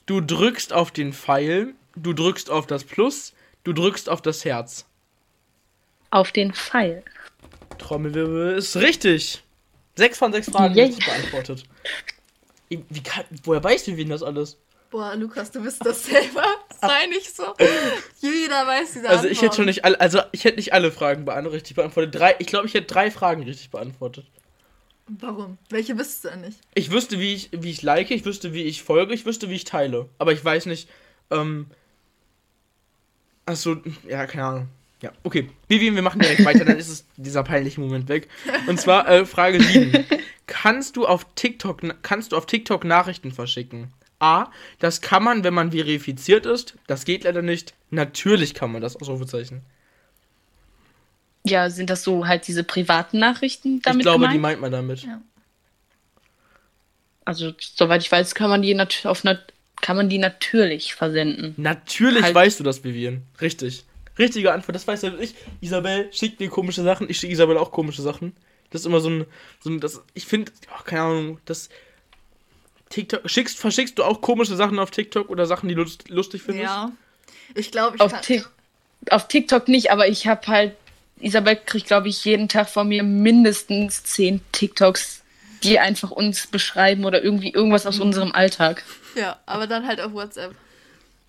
Du 0.07 0.21
drückst 0.21 0.73
auf 0.73 0.91
den 0.91 1.13
Pfeil, 1.13 1.75
du 1.97 2.13
drückst 2.13 2.51
auf 2.51 2.67
das 2.67 2.85
Plus, 2.85 3.33
du 3.65 3.73
drückst 3.73 4.09
auf 4.09 4.21
das 4.21 4.45
Herz. 4.45 4.87
Auf 6.11 6.31
den 6.31 6.53
Pfeil. 6.53 7.03
Trommelwirbel 7.79 8.57
ist 8.57 8.77
richtig. 8.77 9.43
Sechs 9.97 10.19
von 10.19 10.33
sechs 10.33 10.51
Fragen 10.51 10.75
richtig 10.79 11.07
beantwortet. 11.07 11.65
Wie, 12.69 13.03
kann, 13.03 13.25
woher 13.45 13.63
weiß 13.63 13.87
Vivian 13.87 14.09
das 14.09 14.23
alles? 14.23 14.59
Boah, 14.91 15.15
Lukas, 15.17 15.51
du 15.51 15.63
bist 15.63 15.85
das 15.85 16.05
selber. 16.05 16.45
Sei 16.81 17.07
nicht 17.07 17.35
so. 17.35 17.55
Jeder 18.21 18.67
weiß 18.67 18.93
diese 18.93 19.09
Also 19.09 19.27
ich 19.27 19.43
hätte 19.43 19.57
schon 19.57 19.63
Antworten. 19.63 19.67
nicht 19.67 19.85
alle, 19.85 20.01
also 20.01 20.21
ich 20.33 20.45
hätte 20.45 20.57
nicht 20.57 20.73
alle 20.73 20.93
Fragen 20.93 21.25
beant 21.25 21.51
richtig 21.51 21.77
beantwortet. 21.77 22.15
Drei, 22.15 22.37
ich 22.39 22.47
glaube, 22.47 22.67
ich 22.67 22.75
hätte 22.75 22.87
drei 22.87 23.11
Fragen 23.11 23.43
richtig 23.43 23.71
beantwortet. 23.71 24.27
Warum? 25.07 25.59
Welche 25.69 25.99
wüsstest 25.99 26.25
du 26.25 26.29
denn 26.31 26.41
nicht? 26.43 26.59
Ich 26.75 26.91
wüsste, 26.91 27.21
wie 27.21 27.35
ich, 27.35 27.51
wie 27.53 27.71
ich 27.71 27.83
like, 27.83 28.11
ich 28.11 28.25
wüsste, 28.25 28.55
wie 28.55 28.63
ich 28.63 28.83
folge, 28.83 29.15
ich 29.15 29.27
wüsste, 29.27 29.51
wie 29.51 29.55
ich 29.55 29.65
teile. 29.65 30.09
Aber 30.19 30.33
ich 30.33 30.45
weiß 30.45 30.67
nicht, 30.67 30.89
ähm. 31.31 31.67
Achso, 33.47 33.77
ja, 34.09 34.27
keine 34.27 34.45
Ahnung. 34.45 34.69
Ja, 35.03 35.13
okay. 35.23 35.51
Vivian, 35.69 35.95
wir 35.95 36.03
machen 36.03 36.21
direkt 36.21 36.45
weiter, 36.47 36.65
dann 36.65 36.79
ist 36.79 36.89
es 36.89 37.05
dieser 37.17 37.43
peinliche 37.43 37.81
Moment 37.81 38.09
weg. 38.09 38.29
Und 38.67 38.81
zwar 38.81 39.07
äh, 39.07 39.27
Frage 39.27 39.63
7. 39.63 40.07
Kannst 40.47 40.97
du 40.97 41.07
auf 41.07 41.27
TikTok 41.35 41.81
kannst 42.03 42.33
du 42.33 42.37
auf 42.37 42.47
TikTok 42.47 42.85
Nachrichten 42.85 43.33
verschicken? 43.33 43.93
A, 44.19 44.51
das 44.79 45.01
kann 45.01 45.25
man, 45.25 45.43
wenn 45.43 45.55
man 45.55 45.73
verifiziert 45.73 46.47
ist. 46.47 46.77
Das 46.87 47.05
geht 47.05 47.25
leider 47.25 47.43
nicht. 47.43 47.75
Natürlich 47.91 48.55
kann 48.55 48.73
man 48.73 48.83
das, 48.83 48.97
Ausrufezeichen. 48.97 49.63
Ja, 51.47 51.69
sind 51.69 51.91
das 51.91 52.03
so 52.03 52.27
halt 52.27 52.47
diese 52.49 52.65
privaten 52.65 53.19
Nachrichten 53.19 53.81
damit 53.83 54.01
ich 54.01 54.05
glaube, 54.05 54.21
gemeint? 54.21 54.35
die 54.35 54.39
meint 54.39 54.61
man 54.61 54.73
damit. 54.73 55.03
Ja. 55.03 55.21
Also, 57.25 57.53
soweit 57.59 58.03
ich 58.03 58.11
weiß, 58.11 58.35
kann 58.35 58.51
man 58.51 58.63
die 58.63 58.75
nat 58.75 59.05
auf 59.05 59.25
nat 59.25 59.53
kann 59.81 59.97
man 59.97 60.09
die 60.09 60.19
natürlich 60.19 60.95
versenden. 60.95 61.55
Natürlich 61.59 62.23
Halt- 62.23 62.35
weißt 62.35 62.61
du 62.61 62.65
das, 62.65 62.85
Vivian. 62.85 63.23
Richtig. 63.41 63.85
Richtige 64.19 64.53
Antwort, 64.53 64.75
das 64.75 64.87
weiß 64.87 65.03
ja 65.03 65.13
ich. 65.19 65.35
Isabel 65.61 66.09
schickt 66.13 66.41
mir 66.41 66.49
komische 66.49 66.83
Sachen, 66.83 67.11
ich 67.11 67.19
schicke 67.19 67.33
Isabel 67.33 67.59
auch 67.59 67.71
komische 67.71 68.01
Sachen. 68.01 68.35
Das 68.71 68.83
ist 68.83 68.87
immer 68.87 69.01
so 69.01 69.11
ein, 69.11 69.27
so 69.61 69.71
ein 69.71 69.81
das, 69.81 70.03
ich 70.15 70.25
finde, 70.25 70.53
keine 70.85 71.03
Ahnung, 71.03 71.41
das, 71.45 71.69
TikTok, 72.89 73.29
schickst, 73.29 73.59
verschickst 73.59 73.99
du 73.99 74.05
auch 74.05 74.21
komische 74.21 74.57
Sachen 74.57 74.79
auf 74.79 74.91
TikTok 74.91 75.29
oder 75.29 75.47
Sachen, 75.47 75.69
die 75.69 75.75
du 75.75 75.83
lust, 75.83 76.09
lustig 76.09 76.43
findest? 76.43 76.67
Ja. 76.67 76.93
Ich 77.55 77.71
glaube, 77.71 77.97
ich 77.97 78.03
Auf, 78.03 78.13
kann. 78.13 78.45
Auf 79.11 79.29
TikTok 79.29 79.69
nicht, 79.69 79.91
aber 79.91 80.09
ich 80.09 80.27
habe 80.27 80.47
halt, 80.47 80.77
Isabel 81.21 81.57
kriegt, 81.57 81.87
glaube 81.87 82.09
ich, 82.09 82.25
jeden 82.25 82.49
Tag 82.49 82.69
von 82.69 82.89
mir 82.89 83.03
mindestens 83.03 84.03
zehn 84.05 84.41
TikToks, 84.53 85.23
die 85.63 85.79
einfach 85.79 86.11
uns 86.11 86.47
beschreiben 86.47 87.05
oder 87.05 87.23
irgendwie 87.23 87.53
irgendwas 87.53 87.87
aus 87.87 87.99
unserem 88.01 88.33
Alltag. 88.33 88.85
Ja, 89.15 89.39
aber 89.47 89.67
dann 89.67 89.87
halt 89.87 90.01
auf 90.01 90.13
WhatsApp. 90.13 90.55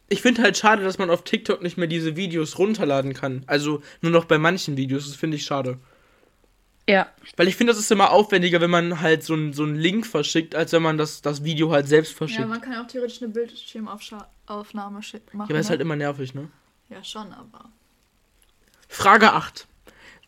Ich 0.10 0.22
finde 0.22 0.44
halt 0.44 0.58
schade, 0.58 0.84
dass 0.84 0.98
man 0.98 1.10
auf 1.10 1.24
TikTok 1.24 1.62
nicht 1.64 1.78
mehr 1.78 1.88
diese 1.88 2.16
Videos 2.16 2.58
runterladen 2.58 3.14
kann. 3.14 3.44
Also 3.48 3.82
nur 4.02 4.12
noch 4.12 4.26
bei 4.26 4.38
manchen 4.38 4.78
Videos, 4.78 5.08
das 5.08 5.16
finde 5.16 5.38
ich 5.38 5.46
schade. 5.46 5.80
Ja, 6.88 7.08
Weil 7.36 7.48
ich 7.48 7.56
finde, 7.56 7.74
das 7.74 7.80
ist 7.80 7.92
immer 7.92 8.12
aufwendiger, 8.12 8.62
wenn 8.62 8.70
man 8.70 9.02
halt 9.02 9.24
so 9.24 9.34
einen 9.34 9.54
so 9.54 9.64
einen 9.64 9.76
Link 9.76 10.06
verschickt, 10.06 10.54
als 10.54 10.72
wenn 10.72 10.84
man 10.84 11.00
das, 11.00 11.24
das 11.24 11.44
Video 11.44 11.72
halt 11.72 11.88
selbst 11.88 12.14
verschickt. 12.14 12.42
Ja, 12.42 12.46
man 12.46 12.62
kann 12.62 12.76
auch 12.76 12.86
theoretisch 12.88 13.24
eine 13.24 13.32
Bildschirmaufnahme 13.32 15.00
schi- 15.00 15.20
machen. 15.34 15.50
Ja, 15.50 15.56
aber 15.56 15.60
ist 15.60 15.66
ne? 15.66 15.70
halt 15.72 15.82
immer 15.82 15.96
nervig, 15.96 16.36
ne? 16.36 16.50
ja, 16.90 17.04
schon, 17.04 17.34
aber. 17.34 17.70
Frage 18.88 19.34
8. 19.34 19.66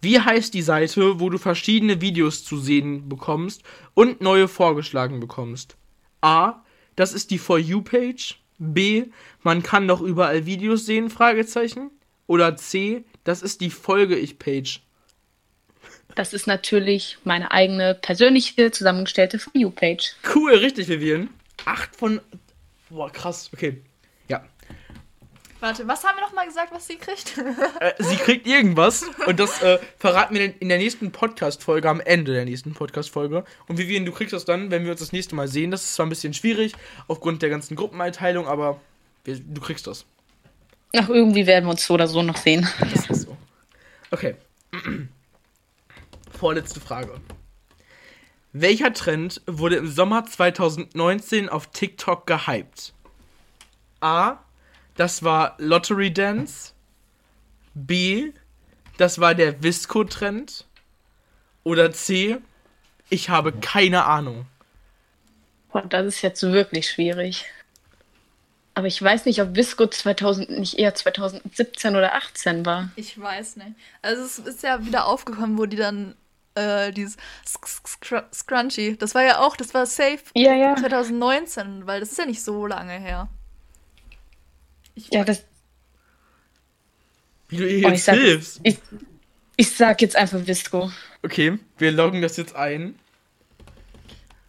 Wie 0.01 0.19
heißt 0.19 0.53
die 0.53 0.61
Seite, 0.61 1.19
wo 1.19 1.29
du 1.29 1.37
verschiedene 1.37 2.01
Videos 2.01 2.43
zu 2.43 2.57
sehen 2.57 3.09
bekommst 3.09 3.63
und 3.93 4.21
neue 4.21 4.47
vorgeschlagen 4.47 5.19
bekommst? 5.19 5.75
A. 6.21 6.63
Das 6.95 7.13
ist 7.13 7.31
die 7.31 7.37
For 7.37 7.57
You-Page. 7.59 8.39
B. 8.59 9.05
Man 9.43 9.63
kann 9.63 9.87
doch 9.87 10.01
überall 10.01 10.45
Videos 10.45 10.85
sehen? 10.85 11.09
Fragezeichen. 11.09 11.91
Oder 12.25 12.55
C. 12.57 13.05
Das 13.23 13.41
ist 13.41 13.61
die 13.61 13.69
Folge-Ich-Page. 13.69 14.81
das 16.15 16.33
ist 16.33 16.47
natürlich 16.47 17.17
meine 17.23 17.51
eigene 17.51 17.93
persönliche 17.93 18.71
zusammengestellte 18.71 19.39
For 19.39 19.53
You-Page. 19.55 20.15
Cool, 20.33 20.53
richtig, 20.55 20.87
Vivian. 20.87 21.29
8 21.65 21.95
von. 21.95 22.21
Boah, 22.89 23.11
krass. 23.11 23.49
Okay. 23.53 23.81
Warte, 25.59 25.87
was 25.87 26.03
haben 26.03 26.17
wir 26.17 26.21
noch 26.21 26.33
mal 26.33 26.45
gesagt, 26.45 26.71
was 26.71 26.87
sie 26.87 26.97
kriegt? 26.97 27.37
Äh, 27.79 27.93
sie 27.99 28.15
kriegt 28.15 28.47
irgendwas 28.47 29.05
und 29.25 29.39
das 29.39 29.61
äh, 29.61 29.79
verraten 29.97 30.33
wir 30.33 30.59
in 30.59 30.69
der 30.69 30.77
nächsten 30.77 31.11
Podcast-Folge, 31.11 31.89
am 31.89 31.99
Ende 31.99 32.33
der 32.33 32.45
nächsten 32.45 32.73
Podcast-Folge. 32.73 33.43
Und 33.67 33.77
Vivian, 33.77 34.05
du 34.05 34.11
kriegst 34.11 34.33
das 34.33 34.45
dann, 34.45 34.71
wenn 34.71 34.83
wir 34.83 34.91
uns 34.91 34.99
das 34.99 35.11
nächste 35.11 35.35
Mal 35.35 35.47
sehen. 35.47 35.69
Das 35.71 35.83
ist 35.83 35.95
zwar 35.95 36.05
ein 36.05 36.09
bisschen 36.09 36.33
schwierig 36.33 36.73
aufgrund 37.07 37.41
der 37.41 37.49
ganzen 37.49 37.75
Gruppeneinteilung, 37.75 38.47
aber 38.47 38.79
wir, 39.23 39.39
du 39.39 39.61
kriegst 39.61 39.85
das. 39.85 40.05
Ach, 40.95 41.09
irgendwie 41.09 41.45
werden 41.45 41.65
wir 41.65 41.71
uns 41.71 41.85
so 41.85 41.93
oder 41.93 42.07
so 42.07 42.23
noch 42.23 42.37
sehen. 42.37 42.67
Das 42.79 43.09
ist 43.09 43.21
so. 43.23 43.37
Okay. 44.11 44.35
Vorletzte 46.37 46.79
Frage. 46.79 47.19
Welcher 48.53 48.93
Trend 48.93 49.41
wurde 49.45 49.75
im 49.75 49.87
Sommer 49.87 50.25
2019 50.25 51.49
auf 51.49 51.67
TikTok 51.67 52.25
gehypt? 52.25 52.93
A. 54.01 54.37
Das 54.97 55.23
war 55.23 55.55
Lottery 55.59 56.11
Dance. 56.11 56.73
B. 57.73 58.33
Das 58.97 59.19
war 59.19 59.35
der 59.35 59.63
Visco-Trend. 59.63 60.65
Oder 61.63 61.91
C. 61.91 62.37
Ich 63.09 63.29
habe 63.29 63.53
keine 63.53 64.05
Ahnung. 64.05 64.47
Boah, 65.71 65.83
das 65.83 66.07
ist 66.07 66.21
jetzt 66.23 66.41
wirklich 66.43 66.89
schwierig. 66.89 67.45
Aber 68.73 68.87
ich 68.87 69.01
weiß 69.01 69.25
nicht, 69.25 69.41
ob 69.41 69.55
Visco 69.55 69.87
2000 69.87 70.49
nicht 70.49 70.77
eher 70.77 70.93
2017 70.93 71.95
oder 71.95 72.15
18 72.15 72.65
war. 72.65 72.89
Ich 72.95 73.19
weiß 73.19 73.57
nicht. 73.57 73.71
Also 74.01 74.23
es 74.23 74.39
ist 74.39 74.63
ja 74.63 74.85
wieder 74.85 75.05
aufgekommen, 75.05 75.57
wo 75.57 75.65
die 75.65 75.77
dann 75.77 76.15
äh, 76.55 76.91
dieses 76.91 77.17
Scrunchy, 78.33 78.97
das 78.97 79.15
war 79.15 79.23
ja 79.23 79.39
auch, 79.39 79.57
das 79.57 79.73
war 79.73 79.85
safe 79.85 80.19
Ja, 80.33 80.53
ja. 80.53 80.75
2019, 80.75 81.87
weil 81.87 81.99
das 81.99 82.11
ist 82.11 82.17
ja 82.17 82.25
nicht 82.25 82.43
so 82.43 82.65
lange 82.65 82.93
her. 82.93 83.29
Ich, 84.97 85.13
Ja, 85.13 85.23
das. 85.23 85.43
Wie 87.49 87.57
du 87.57 87.67
ihr 87.67 87.87
Oh, 87.87 87.91
ich, 87.91 87.93
jetzt 87.95 88.05
sag, 88.05 88.15
hilfst. 88.17 88.59
ich, 88.63 88.77
ich 89.55 89.69
sag 89.71 90.01
jetzt 90.01 90.15
einfach 90.15 90.45
Visco. 90.45 90.91
Okay, 91.23 91.57
wir 91.77 91.91
loggen 91.91 92.21
das 92.21 92.35
jetzt 92.37 92.55
ein. 92.55 92.95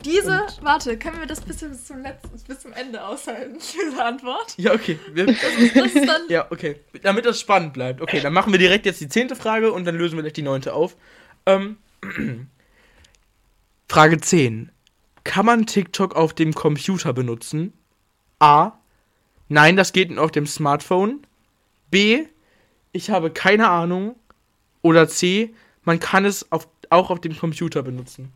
diese, 0.05 0.47
warte, 0.63 0.99
können 0.99 1.19
wir 1.21 1.27
das 1.27 1.41
bis 1.43 1.59
zum, 1.59 1.73
zum 1.75 2.03
letzten, 2.03 2.31
bis 2.49 2.61
zum 2.61 2.73
Ende 2.73 3.05
aushalten, 3.05 3.59
diese 3.75 4.03
Antwort? 4.05 4.55
Ja, 4.57 4.73
okay. 4.73 4.99
Wir, 5.13 5.27
Das 5.27 5.37
ist 5.95 6.09
dann, 6.09 6.23
Ja, 6.29 6.47
okay. 6.51 6.81
Damit 7.03 7.27
das 7.27 7.39
spannend 7.39 7.73
bleibt. 7.75 8.01
Okay, 8.01 8.21
dann 8.21 8.33
machen 8.33 8.53
wir 8.53 8.59
direkt 8.59 8.87
jetzt 8.87 9.01
die 9.01 9.09
zehnte 9.09 9.37
Frage 9.37 9.71
und 9.73 9.85
dann 9.85 9.97
lösen 9.97 10.17
wir 10.17 10.23
gleich 10.23 10.33
die 10.33 10.43
neunte 10.43 10.73
auf. 10.73 10.97
Ähm, 11.47 11.77
Frage 13.89 14.19
10. 14.21 14.73
Kann 15.25 15.47
man 15.47 15.67
TikTok 15.67 16.17
auf 16.17 16.33
dem 16.35 16.55
Computer 16.55 17.13
benutzen? 17.13 17.73
A. 18.41 18.78
Nein, 19.49 19.77
das 19.77 19.93
geht 19.93 20.11
nur 20.11 20.25
auf 20.25 20.31
dem 20.31 20.47
Smartphone. 20.47 21.27
B. 21.91 22.27
Ich 22.93 23.11
habe 23.11 23.31
keine 23.31 23.69
Ahnung. 23.69 24.17
Oder 24.83 25.09
C. 25.09 25.55
Man 25.85 26.01
kann 26.01 26.25
es 26.25 26.51
auf, 26.53 26.69
auch 26.91 27.11
auf 27.11 27.21
dem 27.21 27.37
Computer 27.37 27.83
benutzen. 27.83 28.33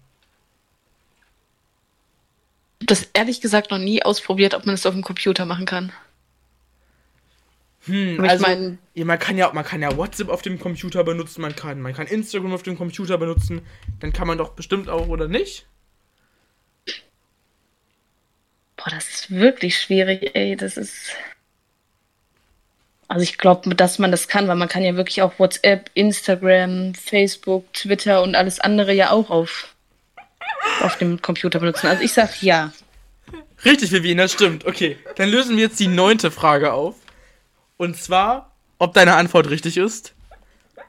Ich 2.80 2.84
hab 2.84 2.88
das 2.88 3.08
ehrlich 3.12 3.40
gesagt 3.40 3.70
noch 3.70 3.78
nie 3.78 4.02
ausprobiert, 4.02 4.54
ob 4.54 4.66
man 4.66 4.74
es 4.74 4.86
auf 4.86 4.94
dem 4.94 5.02
Computer 5.02 5.44
machen 5.46 5.66
kann. 5.66 5.92
Hm, 7.86 8.24
ich 8.24 8.30
also, 8.30 8.42
mein- 8.46 8.78
ja, 8.94 9.04
man 9.04 9.18
kann 9.18 9.36
ja, 9.36 9.52
man 9.52 9.64
kann 9.64 9.82
ja 9.82 9.96
WhatsApp 9.96 10.28
auf 10.28 10.42
dem 10.42 10.58
Computer 10.58 11.02
benutzen, 11.04 11.42
man 11.42 11.54
kann, 11.54 11.80
man 11.80 11.92
kann 11.94 12.06
Instagram 12.06 12.52
auf 12.52 12.62
dem 12.62 12.76
Computer 12.76 13.18
benutzen, 13.18 13.62
dann 14.00 14.12
kann 14.12 14.28
man 14.28 14.38
doch 14.38 14.50
bestimmt 14.50 14.88
auch, 14.88 15.08
oder 15.08 15.26
nicht? 15.28 15.66
Boah, 18.82 18.90
das 18.90 19.08
ist 19.08 19.30
wirklich 19.30 19.78
schwierig, 19.78 20.34
ey. 20.34 20.56
Das 20.56 20.76
ist. 20.76 21.10
Also 23.06 23.22
ich 23.22 23.38
glaube, 23.38 23.74
dass 23.74 23.98
man 23.98 24.10
das 24.10 24.26
kann, 24.26 24.48
weil 24.48 24.56
man 24.56 24.68
kann 24.68 24.82
ja 24.82 24.96
wirklich 24.96 25.22
auch 25.22 25.38
WhatsApp, 25.38 25.90
Instagram, 25.94 26.94
Facebook, 26.94 27.70
Twitter 27.74 28.22
und 28.22 28.34
alles 28.34 28.58
andere 28.58 28.94
ja 28.94 29.10
auch 29.10 29.28
auf, 29.28 29.74
auf 30.80 30.96
dem 30.96 31.20
Computer 31.20 31.60
benutzen. 31.60 31.88
Also 31.88 32.02
ich 32.02 32.12
sag 32.12 32.42
ja. 32.42 32.72
Richtig, 33.64 33.92
Vivian, 33.92 34.16
das 34.16 34.32
stimmt. 34.32 34.64
Okay, 34.64 34.96
dann 35.16 35.28
lösen 35.28 35.56
wir 35.56 35.64
jetzt 35.64 35.78
die 35.78 35.88
neunte 35.88 36.30
Frage 36.30 36.72
auf. 36.72 36.96
Und 37.76 37.96
zwar, 37.98 38.50
ob 38.78 38.94
deine 38.94 39.14
Antwort 39.14 39.50
richtig 39.50 39.76
ist. 39.76 40.14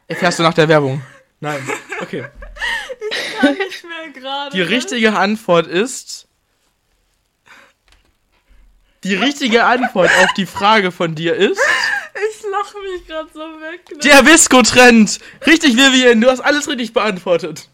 Erfährst 0.07 0.39
du 0.39 0.43
nach 0.43 0.53
der 0.53 0.69
Werbung? 0.69 1.03
Nein. 1.41 1.61
Okay. 1.99 2.23
nicht 3.41 3.83
mehr 3.83 4.09
gerade. 4.13 4.55
Die 4.55 4.61
richtige 4.61 5.13
Antwort 5.13 5.67
ist. 5.67 6.27
Die 9.03 9.15
richtige 9.15 9.65
Antwort 9.65 10.09
auf 10.23 10.33
die 10.37 10.45
Frage 10.45 10.91
von 10.91 11.15
dir 11.15 11.35
ist. 11.35 11.59
Ich 12.13 12.43
lach 12.49 12.73
lache 12.73 12.77
mich 12.81 13.07
gerade 13.07 13.29
so 13.33 13.39
weg. 13.39 13.81
Ne? 13.91 13.97
Der 13.99 14.25
Visco-Trend. 14.25 15.19
Richtig, 15.45 15.75
Vivian, 15.75 16.21
du 16.21 16.29
hast 16.29 16.39
alles 16.39 16.67
richtig 16.67 16.93
beantwortet. 16.93 17.67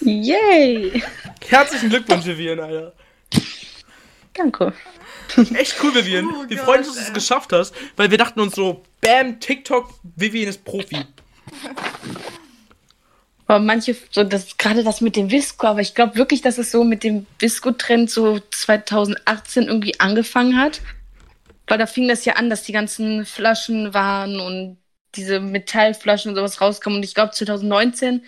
Yay! 0.00 1.02
Herzlichen 1.48 1.88
Glückwunsch, 1.88 2.24
Vivian, 2.24 2.60
Alter. 2.60 2.92
Danke. 4.34 4.72
Echt 5.54 5.76
cool, 5.82 5.94
Vivian. 5.94 6.26
Oh 6.26 6.44
wir 6.48 6.58
freuen 6.58 6.80
uns, 6.80 6.88
dass 6.88 6.96
du 6.96 7.02
es 7.02 7.12
geschafft 7.12 7.52
hast, 7.52 7.74
weil 7.96 8.10
wir 8.10 8.18
dachten 8.18 8.40
uns 8.40 8.54
so, 8.54 8.84
bam, 9.00 9.40
TikTok, 9.40 9.92
Vivian 10.16 10.48
ist 10.48 10.64
Profi. 10.64 11.04
Aber 13.48 13.60
manche, 13.64 13.96
so 14.10 14.24
das 14.24 14.58
gerade 14.58 14.84
das 14.84 15.00
mit 15.00 15.16
dem 15.16 15.30
Visco, 15.30 15.66
aber 15.66 15.80
ich 15.80 15.94
glaube 15.94 16.16
wirklich, 16.16 16.42
dass 16.42 16.58
es 16.58 16.70
so 16.70 16.84
mit 16.84 17.02
dem 17.02 17.26
Visco-Trend 17.38 18.10
so 18.10 18.38
2018 18.38 19.64
irgendwie 19.64 19.98
angefangen 19.98 20.58
hat. 20.60 20.82
Weil 21.66 21.78
da 21.78 21.86
fing 21.86 22.08
das 22.08 22.24
ja 22.26 22.34
an, 22.34 22.50
dass 22.50 22.62
die 22.64 22.72
ganzen 22.72 23.24
Flaschen 23.24 23.94
waren 23.94 24.38
und 24.38 24.76
diese 25.14 25.40
Metallflaschen 25.40 26.30
und 26.30 26.36
sowas 26.36 26.60
rauskamen. 26.60 26.98
Und 26.98 27.04
ich 27.04 27.14
glaube 27.14 27.32
2019 27.32 28.22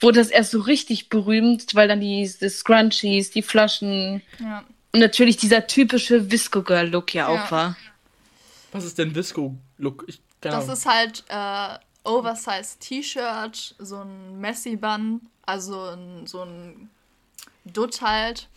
wurde 0.00 0.20
das 0.20 0.28
erst 0.30 0.52
so 0.52 0.60
richtig 0.60 1.08
berühmt, 1.08 1.74
weil 1.74 1.88
dann 1.88 2.00
die, 2.00 2.30
die 2.40 2.48
Scrunchies, 2.48 3.32
die 3.32 3.42
Flaschen 3.42 4.22
Ja. 4.38 4.64
und 4.92 5.00
natürlich 5.00 5.36
dieser 5.36 5.66
typische 5.66 6.30
Visco-Girl-Look 6.30 7.12
ja, 7.12 7.32
Ja. 7.32 7.44
auch 7.44 7.50
war. 7.50 7.76
Was 8.72 8.84
ist 8.84 8.98
denn 8.98 9.14
Visco-Look? 9.16 10.06
Das 10.40 10.68
ist 10.68 10.86
halt 10.86 11.24
äh, 11.28 11.78
Oversized 12.04 12.80
T-Shirt, 12.80 13.74
so 13.78 13.96
ein 13.96 14.40
Messi-Bun, 14.40 15.20
also 15.46 15.80
ein, 15.90 16.26
so 16.26 16.42
ein 16.42 16.90
Dutt 17.64 18.00
halt. 18.02 18.48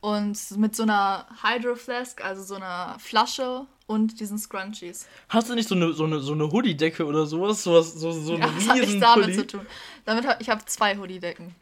Und 0.00 0.38
mit 0.58 0.74
so 0.74 0.82
einer 0.82 1.26
Hydro 1.42 1.76
Flask, 1.76 2.24
also 2.24 2.42
so 2.42 2.56
einer 2.56 2.96
Flasche 2.98 3.66
und 3.86 4.18
diesen 4.18 4.36
Scrunchies. 4.36 5.06
Hast 5.28 5.48
du 5.48 5.54
nicht 5.54 5.68
so 5.68 5.76
eine, 5.76 5.92
so 5.92 6.04
eine, 6.04 6.18
so 6.20 6.32
eine 6.32 6.50
Hoodie-Decke 6.50 7.04
oder 7.06 7.24
sowas? 7.26 7.62
sowas 7.62 7.92
so, 7.94 8.10
so 8.10 8.36
Ja, 8.36 8.46
eine 8.46 8.54
das 8.56 8.68
hat 8.68 8.76
nichts 8.78 8.98
damit 9.00 9.24
Pulli? 9.26 9.36
zu 9.36 9.46
tun. 9.46 9.66
Damit 10.04 10.26
hab, 10.26 10.40
ich 10.40 10.48
habe 10.50 10.64
zwei 10.64 10.96
Hoodie-Decken. 10.96 11.54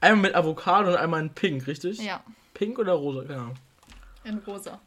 Einmal 0.00 0.22
mit 0.22 0.34
Avocado 0.34 0.88
und 0.90 0.96
einmal 0.96 1.20
in 1.20 1.34
Pink, 1.34 1.66
richtig? 1.66 1.98
Ja, 2.00 2.24
Pink 2.54 2.78
oder 2.78 2.92
rosa? 2.94 3.20
Ahnung. 3.22 3.54
in 4.24 4.38
rosa. 4.38 4.80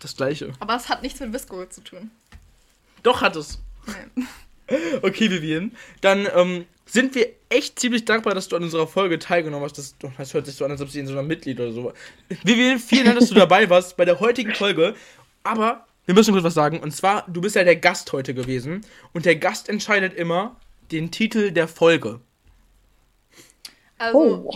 Das 0.00 0.14
gleiche. 0.14 0.52
Aber 0.60 0.76
es 0.76 0.88
hat 0.90 1.02
nichts 1.02 1.18
mit 1.20 1.32
Visco 1.32 1.64
zu 1.66 1.80
tun. 1.82 2.10
Doch 3.02 3.22
hat 3.22 3.36
es. 3.36 3.58
Nee. 3.86 4.24
Okay, 5.02 5.30
Vivian. 5.30 5.72
Dann 6.00 6.26
ähm, 6.34 6.66
sind 6.86 7.14
wir 7.14 7.28
echt 7.48 7.78
ziemlich 7.78 8.04
dankbar, 8.04 8.34
dass 8.34 8.48
du 8.48 8.56
an 8.56 8.62
unserer 8.62 8.86
Folge 8.86 9.18
teilgenommen 9.18 9.64
hast. 9.64 9.78
Das, 9.78 9.94
das 10.16 10.34
hört 10.34 10.46
sich 10.46 10.56
so 10.56 10.64
an, 10.64 10.70
als 10.70 10.80
ob 10.80 10.90
sie 10.90 11.00
in 11.00 11.06
so 11.06 11.12
einer 11.12 11.22
Mitglied 11.22 11.60
oder 11.60 11.72
so 11.72 11.84
war. 11.84 11.94
Vivian, 12.44 12.78
vielen 12.78 13.04
Dank, 13.06 13.18
dass 13.18 13.28
du 13.28 13.34
dabei 13.34 13.68
warst 13.70 13.96
bei 13.96 14.04
der 14.04 14.20
heutigen 14.20 14.54
Folge. 14.54 14.94
Aber 15.44 15.86
wir 16.06 16.14
müssen 16.14 16.32
kurz 16.32 16.44
was 16.44 16.54
sagen. 16.54 16.80
Und 16.80 16.92
zwar, 16.92 17.24
du 17.28 17.40
bist 17.40 17.56
ja 17.56 17.64
der 17.64 17.76
Gast 17.76 18.12
heute 18.12 18.34
gewesen. 18.34 18.84
Und 19.12 19.24
der 19.26 19.36
Gast 19.36 19.68
entscheidet 19.68 20.14
immer 20.14 20.56
den 20.90 21.10
Titel 21.10 21.50
der 21.50 21.68
Folge. 21.68 22.20
Also, 23.98 24.18
Oh. 24.18 24.54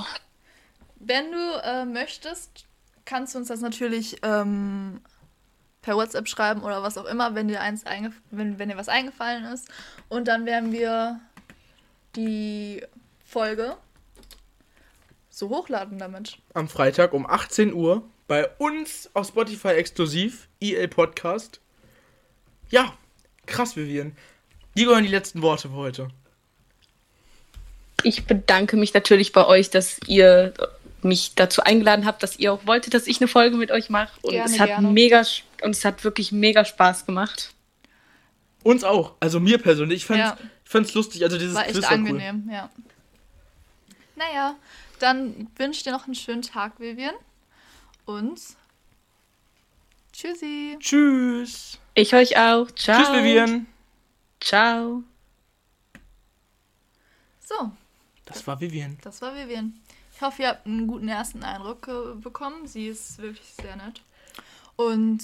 wenn 0.96 1.32
du 1.32 1.60
äh, 1.64 1.84
möchtest, 1.84 2.66
kannst 3.04 3.34
du 3.34 3.38
uns 3.38 3.48
das 3.48 3.60
natürlich 3.60 4.18
ähm, 4.22 5.00
per 5.82 5.96
WhatsApp 5.96 6.28
schreiben 6.28 6.62
oder 6.62 6.82
was 6.82 6.98
auch 6.98 7.06
immer, 7.06 7.34
wenn 7.34 7.48
dir 7.48 7.60
eins 7.60 7.86
eingef 7.86 8.14
wenn, 8.30 8.58
wenn 8.58 8.68
dir 8.68 8.76
was 8.76 8.88
eingefallen 8.88 9.44
ist. 9.44 9.68
Und 10.08 10.28
dann 10.28 10.46
werden 10.46 10.72
wir 10.72 11.20
die 12.16 12.84
Folge 13.24 13.76
so 15.30 15.48
hochladen 15.48 15.98
damit. 15.98 16.38
Am 16.54 16.68
Freitag 16.68 17.12
um 17.12 17.26
18 17.26 17.72
Uhr 17.72 18.02
bei 18.26 18.48
uns 18.58 19.10
auf 19.14 19.28
Spotify 19.28 19.70
exklusiv. 19.70 20.48
EA 20.60 20.86
Podcast. 20.86 21.60
Ja, 22.68 22.92
krass, 23.46 23.76
Vivian. 23.76 24.16
Die 24.76 24.84
gehören 24.84 25.04
die 25.04 25.10
letzten 25.10 25.42
Worte 25.42 25.68
für 25.68 25.74
heute. 25.74 26.08
Ich 28.02 28.26
bedanke 28.26 28.76
mich 28.76 28.94
natürlich 28.94 29.32
bei 29.32 29.46
euch, 29.46 29.70
dass 29.70 29.98
ihr 30.06 30.54
mich 31.04 31.34
dazu 31.34 31.62
eingeladen 31.62 32.04
habt, 32.06 32.22
dass 32.22 32.38
ihr 32.38 32.52
auch 32.52 32.66
wolltet, 32.66 32.94
dass 32.94 33.06
ich 33.06 33.20
eine 33.20 33.28
Folge 33.28 33.56
mit 33.56 33.70
euch 33.70 33.90
mache. 33.90 34.12
Und 34.22 34.32
Gerne, 34.32 34.50
es 34.52 34.58
hat 34.60 34.68
gerne. 34.68 34.88
mega 34.90 35.22
und 35.62 35.70
es 35.70 35.84
hat 35.84 36.04
wirklich 36.04 36.32
mega 36.32 36.64
Spaß 36.64 37.06
gemacht. 37.06 37.52
Uns 38.62 38.84
auch. 38.84 39.14
Also 39.20 39.40
mir 39.40 39.58
persönlich. 39.58 39.98
Ich 39.98 40.06
fand's, 40.06 40.20
Ja. 40.20 40.38
ich 40.64 40.70
fand's 40.70 40.94
lustig. 40.94 41.22
Also 41.24 41.38
dieses 41.38 41.54
War 41.54 41.64
echt 41.64 41.72
Quiz 41.74 41.82
war 41.84 41.90
cool. 41.92 41.96
angenehm, 41.98 42.48
ja. 42.52 42.70
Naja, 44.16 44.54
dann 44.98 45.48
wünsche 45.56 45.78
ich 45.78 45.82
dir 45.84 45.92
noch 45.92 46.04
einen 46.04 46.14
schönen 46.14 46.42
Tag, 46.42 46.78
Vivian. 46.78 47.14
Und 48.04 48.38
tschüssi. 50.12 50.76
Tschüss. 50.80 51.78
Ich 51.94 52.14
euch 52.14 52.36
auch. 52.36 52.70
Ciao. 52.72 52.98
Tschüss, 53.02 53.12
Vivian. 53.12 53.66
Ciao. 54.40 55.02
So, 57.40 57.70
Das 58.26 58.46
war 58.46 58.60
Vivian. 58.60 58.98
das 59.02 59.20
war 59.22 59.34
Vivian. 59.34 59.80
Ich 60.20 60.26
hoffe, 60.26 60.42
ihr 60.42 60.48
habt 60.48 60.66
einen 60.66 60.86
guten 60.86 61.08
ersten 61.08 61.42
Eindruck 61.42 61.88
äh, 61.88 62.14
bekommen. 62.14 62.66
Sie 62.66 62.88
ist 62.88 63.22
wirklich 63.22 63.54
sehr 63.58 63.74
nett. 63.76 64.02
Und 64.76 65.22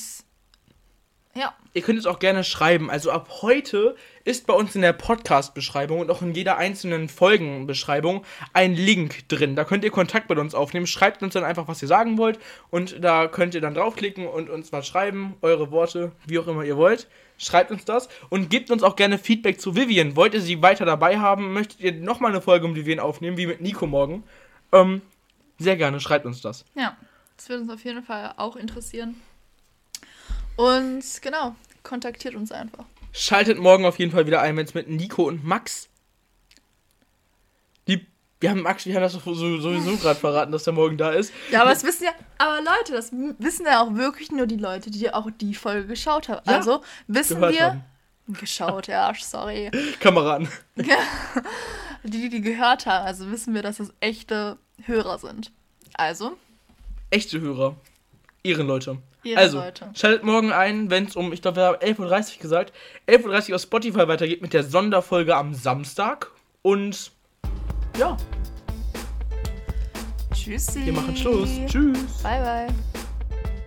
ja, 1.34 1.54
Ihr 1.74 1.82
könnt 1.82 1.98
es 1.98 2.06
auch 2.06 2.18
gerne 2.18 2.44
schreiben. 2.44 2.90
Also 2.90 3.10
ab 3.10 3.28
heute 3.42 3.94
ist 4.24 4.46
bei 4.46 4.54
uns 4.54 4.74
in 4.74 4.80
der 4.80 4.94
Podcast-Beschreibung 4.94 6.00
und 6.00 6.10
auch 6.10 6.22
in 6.22 6.32
jeder 6.32 6.56
einzelnen 6.56 7.10
Folgenbeschreibung 7.10 8.24
ein 8.54 8.74
Link 8.74 9.28
drin. 9.28 9.54
Da 9.54 9.64
könnt 9.64 9.84
ihr 9.84 9.90
Kontakt 9.90 10.30
mit 10.30 10.38
uns 10.38 10.54
aufnehmen. 10.54 10.86
Schreibt 10.86 11.22
uns 11.22 11.34
dann 11.34 11.44
einfach, 11.44 11.68
was 11.68 11.82
ihr 11.82 11.88
sagen 11.88 12.16
wollt. 12.16 12.38
Und 12.70 13.04
da 13.04 13.28
könnt 13.28 13.54
ihr 13.54 13.60
dann 13.60 13.74
draufklicken 13.74 14.26
und 14.26 14.48
uns 14.48 14.72
was 14.72 14.86
schreiben. 14.86 15.34
Eure 15.42 15.70
Worte, 15.70 16.12
wie 16.26 16.38
auch 16.38 16.46
immer 16.46 16.64
ihr 16.64 16.78
wollt. 16.78 17.06
Schreibt 17.36 17.70
uns 17.70 17.84
das 17.84 18.08
und 18.30 18.48
gebt 18.48 18.70
uns 18.70 18.82
auch 18.82 18.96
gerne 18.96 19.18
Feedback 19.18 19.60
zu 19.60 19.76
Vivian. 19.76 20.16
Wollt 20.16 20.32
ihr 20.32 20.40
sie 20.40 20.62
weiter 20.62 20.86
dabei 20.86 21.18
haben? 21.18 21.52
Möchtet 21.52 21.80
ihr 21.80 21.92
nochmal 21.92 22.30
eine 22.30 22.40
Folge 22.40 22.64
um 22.64 22.74
Vivian 22.74 22.98
aufnehmen, 22.98 23.36
wie 23.36 23.46
mit 23.46 23.60
Nico 23.60 23.86
morgen? 23.86 24.24
Ähm, 24.72 25.02
sehr 25.58 25.76
gerne, 25.76 26.00
schreibt 26.00 26.26
uns 26.26 26.40
das. 26.40 26.64
ja, 26.74 26.96
das 27.36 27.48
wird 27.48 27.60
uns 27.62 27.70
auf 27.70 27.84
jeden 27.84 28.02
Fall 28.02 28.34
auch 28.36 28.56
interessieren. 28.56 29.20
Und 30.56 31.02
genau, 31.22 31.54
kontaktiert 31.82 32.34
uns 32.34 32.50
einfach. 32.52 32.84
Schaltet 33.12 33.58
morgen 33.58 33.84
auf 33.84 33.98
jeden 33.98 34.10
Fall 34.12 34.26
wieder 34.26 34.40
ein, 34.42 34.56
wenn 34.56 34.66
es 34.66 34.74
mit 34.74 34.88
Nico 34.88 35.24
und 35.24 35.44
Max. 35.44 35.88
Die. 37.88 38.06
Wir 38.40 38.50
haben 38.50 38.60
Max, 38.62 38.84
wir 38.84 38.94
haben 38.94 39.02
das 39.02 39.14
so- 39.14 39.34
so- 39.34 39.58
sowieso 39.60 39.96
gerade 40.02 40.18
verraten, 40.20 40.52
dass 40.52 40.64
der 40.64 40.72
morgen 40.74 40.98
da 40.98 41.10
ist. 41.12 41.32
Ja, 41.50 41.62
aber 41.62 41.70
das 41.70 41.84
wissen 41.84 42.04
ja, 42.04 42.10
aber 42.38 42.58
Leute, 42.62 42.92
das 42.92 43.10
wissen 43.12 43.64
ja 43.64 43.82
auch 43.82 43.94
wirklich 43.94 44.30
nur 44.30 44.46
die 44.46 44.56
Leute, 44.58 44.90
die 44.90 45.10
auch 45.12 45.30
die 45.40 45.54
Folge 45.54 45.86
geschaut 45.86 46.28
haben. 46.28 46.42
Ja, 46.46 46.56
also 46.56 46.82
wissen 47.06 47.40
wir. 47.40 47.64
haben. 47.64 47.84
Geschaut, 48.28 48.88
ja, 48.88 49.12
sorry. 49.14 49.70
Kameraden. 50.00 50.48
Die, 52.06 52.28
die 52.28 52.40
gehört 52.40 52.86
haben, 52.86 53.06
also 53.06 53.30
wissen 53.30 53.54
wir, 53.54 53.62
dass 53.62 53.76
das 53.78 53.92
echte 54.00 54.58
Hörer 54.84 55.18
sind. 55.18 55.52
Also, 55.94 56.36
Echte 57.10 57.40
Hörer. 57.40 57.76
Ehrenleute. 58.42 58.98
Ehrenleute. 59.24 59.84
Also, 59.86 59.98
schaltet 59.98 60.24
morgen 60.24 60.52
ein, 60.52 60.90
wenn 60.90 61.06
es 61.06 61.16
um, 61.16 61.32
ich 61.32 61.42
glaube, 61.42 61.56
wir 61.56 61.64
haben 61.66 61.76
11.30 61.76 62.36
Uhr 62.36 62.42
gesagt, 62.42 62.72
11.30 63.06 63.50
Uhr 63.50 63.56
auf 63.56 63.62
Spotify 63.62 64.08
weitergeht 64.08 64.42
mit 64.42 64.52
der 64.52 64.64
Sonderfolge 64.64 65.36
am 65.36 65.54
Samstag. 65.54 66.30
Und 66.62 67.12
ja, 67.98 68.16
tschüssi. 70.34 70.84
wir 70.86 70.92
machen 70.92 71.16
Schluss. 71.16 71.50
Tschüss. 71.66 72.22
Bye, 72.22 72.40
bye. 72.40 72.95